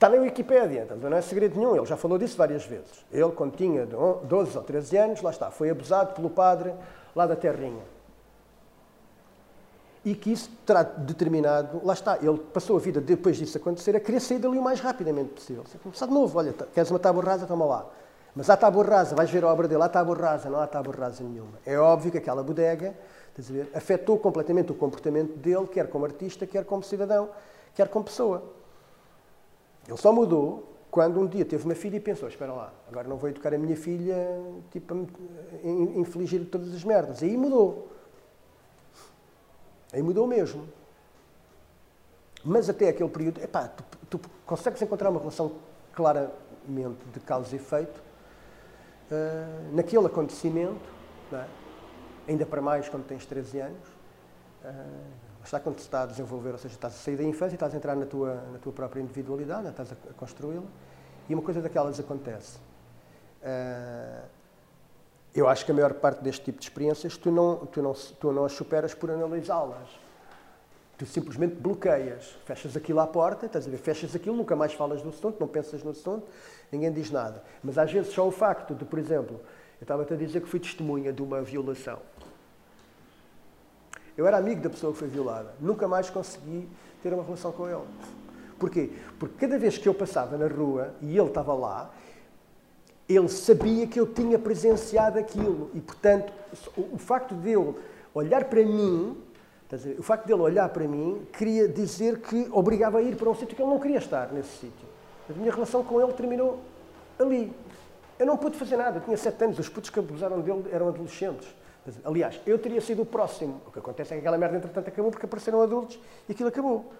[0.00, 3.04] Está na Wikipédia, então não é segredo nenhum, ele já falou disso várias vezes.
[3.12, 6.72] Ele, quando tinha 12 ou 13 anos, lá está, foi abusado pelo padre
[7.14, 7.82] lá da Terrinha.
[10.02, 14.00] E que isso terá determinado, lá está, ele passou a vida depois disso acontecer a
[14.00, 15.64] querer sair dali o mais rapidamente possível.
[15.66, 17.86] Você começar de novo, olha, queres uma tábua rasa, toma lá.
[18.34, 20.94] Mas há tábua rasa, vais ver a obra dele, há tábua rasa, não há tábua
[20.94, 21.58] rasa nenhuma.
[21.66, 22.94] É óbvio que aquela bodega,
[23.38, 27.28] a ver, afetou completamente o comportamento dele, quer como artista, quer como cidadão,
[27.74, 28.58] quer como pessoa.
[29.90, 33.16] Ele só mudou quando um dia teve uma filha e pensou: espera lá, agora não
[33.16, 34.16] vou educar a minha filha
[34.70, 37.22] tipo, a infligir todas as merdas.
[37.24, 37.88] Aí mudou.
[39.92, 40.68] Aí mudou mesmo.
[42.44, 45.52] Mas até aquele período, epá, tu, tu consegues encontrar uma relação
[45.92, 48.00] claramente de causa e efeito
[49.10, 50.88] uh, naquele acontecimento,
[51.32, 51.44] é?
[52.28, 53.88] ainda para mais quando tens 13 anos.
[54.64, 57.74] Uh, está quando está a desenvolver, ou seja, estás a sair da infância e estás
[57.74, 59.70] a entrar na tua, na tua própria individualidade, né?
[59.70, 60.62] estás a, construí-la,
[61.28, 62.58] e uma coisa daquelas acontece.
[63.42, 64.22] Uh,
[65.34, 68.32] eu acho que a maior parte deste tipo de experiências tu não, tu não, tu
[68.32, 69.88] não as superas por analisá-las.
[70.96, 75.02] Tu simplesmente bloqueias, fechas aquilo à porta, estás a ver, fechas aquilo, nunca mais falas
[75.02, 76.28] do assunto, não pensas no assunto,
[76.70, 77.42] ninguém diz nada.
[77.60, 79.40] Mas às vezes só o facto de, por exemplo,
[79.80, 81.98] eu estava-te a dizer que fui testemunha de uma violação.
[84.20, 86.68] Eu era amigo da pessoa que foi violada, nunca mais consegui
[87.02, 87.80] ter uma relação com ele.
[88.58, 88.90] Porquê?
[89.18, 91.90] Porque cada vez que eu passava na rua e ele estava lá,
[93.08, 96.30] ele sabia que eu tinha presenciado aquilo e, portanto,
[96.76, 97.74] o facto de ele
[98.12, 99.16] olhar para mim
[99.98, 103.56] o facto dele olhar para mim queria dizer que obrigava a ir para um sítio
[103.56, 104.86] que ele não queria estar nesse sítio.
[105.30, 106.60] A minha relação com ele terminou
[107.18, 107.50] ali.
[108.18, 110.88] Eu não pude fazer nada, eu tinha sete anos, os putos que abusaram dele eram
[110.88, 111.48] adolescentes.
[112.04, 113.60] Aliás, eu teria sido o próximo.
[113.66, 116.92] O que acontece é que aquela merda, entretanto, acabou porque apareceram adultos e aquilo acabou.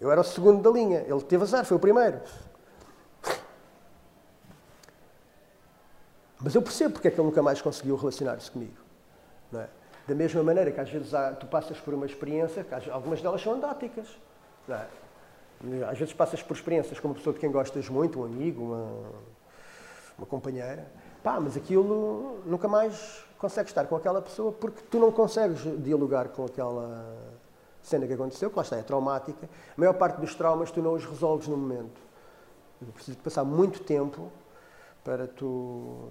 [0.00, 2.20] Eu era o segundo da linha, ele teve azar, foi o primeiro.
[6.40, 8.76] Mas eu percebo porque é que ele nunca mais conseguiu relacionar-se comigo.
[9.52, 9.66] É?
[10.06, 13.42] Da mesma maneira que às vezes há, tu passas por uma experiência, que algumas delas
[13.42, 14.06] são anedóticas.
[14.68, 14.86] É?
[15.90, 18.88] Às vezes passas por experiências com uma pessoa de quem gostas muito, um amigo, uma,
[20.16, 20.86] uma companheira,
[21.22, 26.28] pá, mas aquilo nunca mais consegues estar com aquela pessoa porque tu não consegues dialogar
[26.28, 27.16] com aquela
[27.82, 29.46] cena que aconteceu, que lá está, é traumática.
[29.46, 32.00] A maior parte dos traumas tu não os resolves no momento.
[32.94, 34.30] Preciso de passar muito tempo
[35.02, 36.08] para tu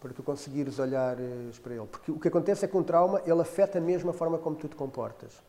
[0.00, 1.16] para tu conseguires olhar
[1.62, 1.86] para ele.
[1.86, 4.68] Porque o que acontece é que um trauma, ele afeta mesmo a forma como tu
[4.68, 5.42] te comportas.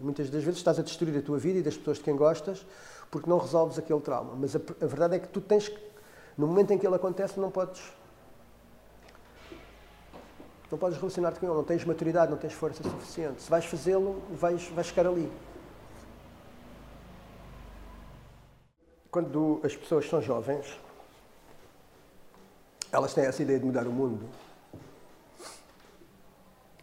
[0.00, 2.64] Muitas das vezes estás a destruir a tua vida e das pessoas de quem gostas
[3.10, 4.34] porque não resolves aquele trauma.
[4.36, 5.78] Mas a, a verdade é que tu tens que,
[6.36, 7.82] no momento em que ele acontece, não podes
[10.70, 13.42] não podes relacionar-te com ele, não tens maturidade, não tens força suficiente.
[13.42, 15.30] Se vais fazê-lo, vais, vais chegar ali.
[19.10, 20.78] Quando as pessoas são jovens,
[22.92, 24.28] elas têm essa ideia de mudar o mundo.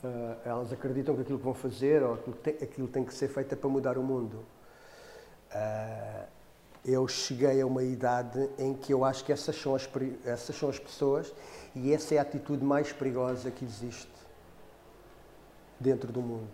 [0.03, 3.27] Uh, elas acreditam que aquilo que vão fazer ou aquilo, tem, aquilo tem que ser
[3.27, 4.45] feito é para mudar o mundo.
[5.51, 6.27] Uh,
[6.85, 9.89] eu cheguei a uma idade em que eu acho que essas são, as,
[10.23, 11.33] essas são as pessoas
[11.75, 14.11] e essa é a atitude mais perigosa que existe
[15.79, 16.53] dentro do mundo.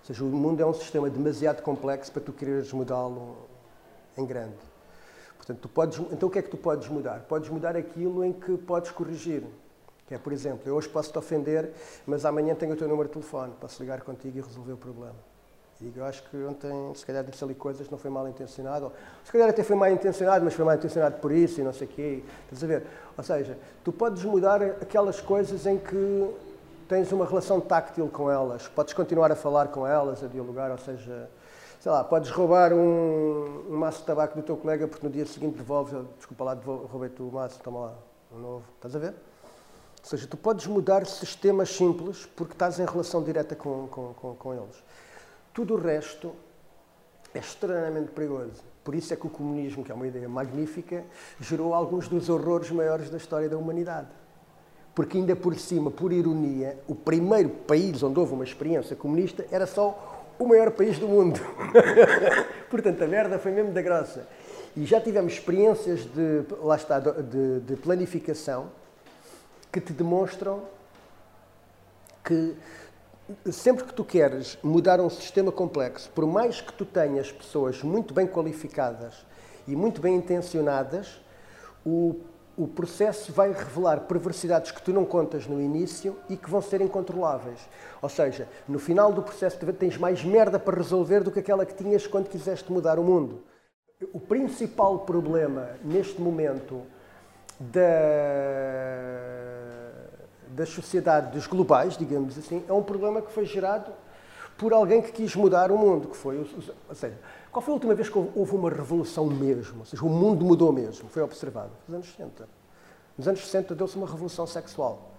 [0.00, 3.36] Ou seja, o mundo é um sistema demasiado complexo para tu quereres mudá-lo
[4.16, 4.56] em grande.
[5.36, 7.20] Portanto, tu podes, então o que é que tu podes mudar?
[7.20, 9.44] Podes mudar aquilo em que podes corrigir.
[10.08, 11.72] Que é, por exemplo, eu hoje posso te ofender,
[12.04, 15.37] mas amanhã tenho o teu número de telefone, posso ligar contigo e resolver o problema.
[15.80, 18.92] Digo, eu acho que ontem, se calhar, disse ali coisas, não foi mal intencionado, ou,
[19.24, 21.86] se calhar até foi mal intencionado, mas foi mal intencionado por isso e não sei
[21.86, 22.22] o quê.
[22.44, 22.86] Estás a ver?
[23.16, 26.34] Ou seja, tu podes mudar aquelas coisas em que
[26.88, 30.78] tens uma relação táctil com elas, podes continuar a falar com elas, a dialogar, ou
[30.78, 31.30] seja,
[31.78, 35.26] sei lá, podes roubar um, um maço de tabaco do teu colega porque no dia
[35.26, 37.94] seguinte devolves, desculpa lá, roubei-te o maço, toma lá,
[38.32, 38.64] um novo.
[38.74, 39.10] Estás a ver?
[39.10, 44.34] Ou seja, tu podes mudar sistemas simples porque estás em relação direta com, com, com,
[44.34, 44.82] com eles.
[45.58, 46.36] Tudo o resto
[47.34, 48.62] é extremamente perigoso.
[48.84, 51.02] Por isso é que o comunismo, que é uma ideia magnífica,
[51.40, 54.06] gerou alguns dos horrores maiores da história da humanidade.
[54.94, 59.66] Porque ainda por cima, por ironia, o primeiro país onde houve uma experiência comunista era
[59.66, 61.40] só o maior país do mundo.
[62.70, 64.28] Portanto, a merda foi mesmo da graça.
[64.76, 68.70] E já tivemos experiências de, lá está, de, de planificação
[69.72, 70.62] que te demonstram
[72.22, 72.54] que
[73.50, 78.14] sempre que tu queres mudar um sistema complexo, por mais que tu tenhas pessoas muito
[78.14, 79.26] bem qualificadas
[79.66, 81.20] e muito bem intencionadas,
[81.84, 82.20] o
[82.58, 86.80] o processo vai revelar perversidades que tu não contas no início e que vão ser
[86.80, 87.60] incontroláveis.
[88.02, 91.74] Ou seja, no final do processo tens mais merda para resolver do que aquela que
[91.74, 93.44] tinhas quando quiseste mudar o mundo.
[94.12, 96.82] O principal problema neste momento
[97.60, 97.80] da,
[100.58, 103.92] das sociedades globais, digamos assim, é um problema que foi gerado
[104.56, 106.36] por alguém que quis mudar o mundo, que foi,
[106.88, 107.16] ou seja,
[107.52, 109.80] qual foi a última vez que houve uma revolução mesmo?
[109.80, 112.48] Ou seja, o mundo mudou mesmo, foi observado, nos anos 60.
[113.16, 115.12] Nos anos 60 deu-se uma revolução sexual.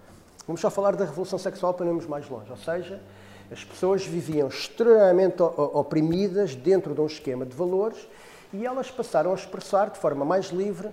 [0.46, 3.02] Vamos só falar da revolução sexual para irmos mais longe, ou seja,
[3.50, 8.10] as pessoas viviam extremamente oprimidas dentro de um esquema de valores
[8.52, 10.90] e elas passaram a expressar de forma mais livre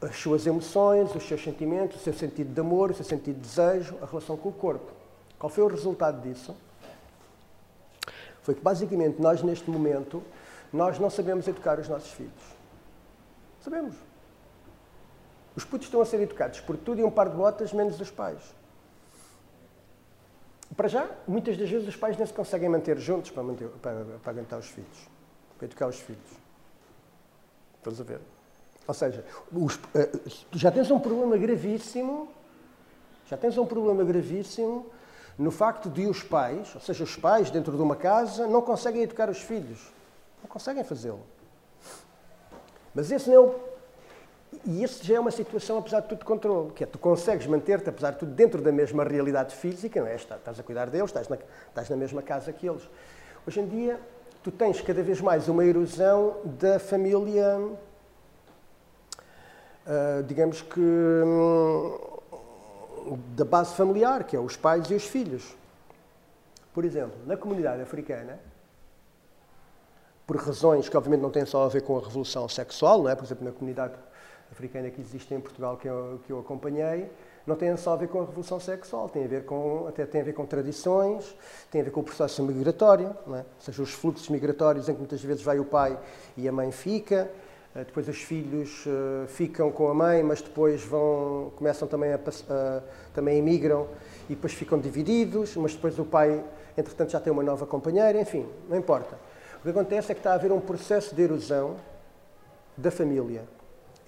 [0.00, 3.40] as suas emoções, os seus sentimentos, o seu sentido de amor, o seu sentido de
[3.40, 4.92] desejo, a relação com o corpo.
[5.38, 6.54] Qual foi o resultado disso?
[8.42, 10.22] Foi que basicamente nós neste momento
[10.72, 12.32] nós não sabemos educar os nossos filhos.
[13.60, 13.96] Sabemos.
[15.56, 18.10] Os putos estão a ser educados por tudo e um par de botas, menos os
[18.10, 18.54] pais.
[20.76, 24.04] Para já, muitas das vezes os pais nem se conseguem manter juntos para, manter, para,
[24.22, 25.08] para aguentar os filhos,
[25.56, 26.30] para educar os filhos.
[27.78, 28.35] Estás a ver?
[28.86, 29.80] Ou seja, os, uh,
[30.52, 32.28] já tens um problema gravíssimo,
[33.26, 34.86] já tens um problema gravíssimo
[35.38, 39.02] no facto de os pais, ou seja, os pais dentro de uma casa, não conseguem
[39.02, 39.92] educar os filhos.
[40.42, 41.20] Não conseguem fazê-lo.
[42.94, 43.54] Mas esse não é o
[44.64, 47.46] e isso já é uma situação, apesar de tudo, de controle, que é tu consegues
[47.46, 50.14] manter-te, apesar de tudo, dentro da mesma realidade física, não é?
[50.14, 51.36] Estás a cuidar deles, estás na,
[51.68, 52.82] estás na mesma casa que eles.
[53.46, 54.00] Hoje em dia,
[54.42, 57.60] tu tens cada vez mais uma erosão da família,
[59.86, 61.98] uh, digamos que, um,
[63.34, 65.56] da base familiar, que é os pais e os filhos.
[66.74, 68.38] Por exemplo, na comunidade africana,
[70.26, 73.14] por razões que obviamente não têm só a ver com a revolução sexual, não é?
[73.14, 73.94] Por exemplo, na comunidade
[74.50, 77.10] africana que existe em Portugal que eu, que eu acompanhei,
[77.46, 80.20] não tem só a ver com a revolução sexual, tem a ver com, até tem
[80.20, 81.36] a ver com tradições,
[81.70, 83.30] tem a ver com o processo migratório, é?
[83.30, 85.96] ou seja, os fluxos migratórios em que muitas vezes vai o pai
[86.36, 87.30] e a mãe fica,
[87.84, 92.82] depois os filhos uh, ficam com a mãe, mas depois vão, começam também a, uh,
[93.12, 93.88] também emigram
[94.28, 96.42] e depois ficam divididos, mas depois o pai,
[96.76, 99.18] entretanto, já tem uma nova companheira, enfim, não importa.
[99.58, 101.76] O que acontece é que está a haver um processo de erosão
[102.76, 103.44] da família.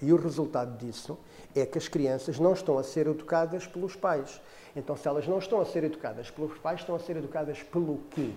[0.01, 1.17] E o resultado disso
[1.55, 4.41] é que as crianças não estão a ser educadas pelos pais.
[4.75, 7.99] Então, se elas não estão a ser educadas pelos pais, estão a ser educadas pelo
[8.11, 8.31] quê?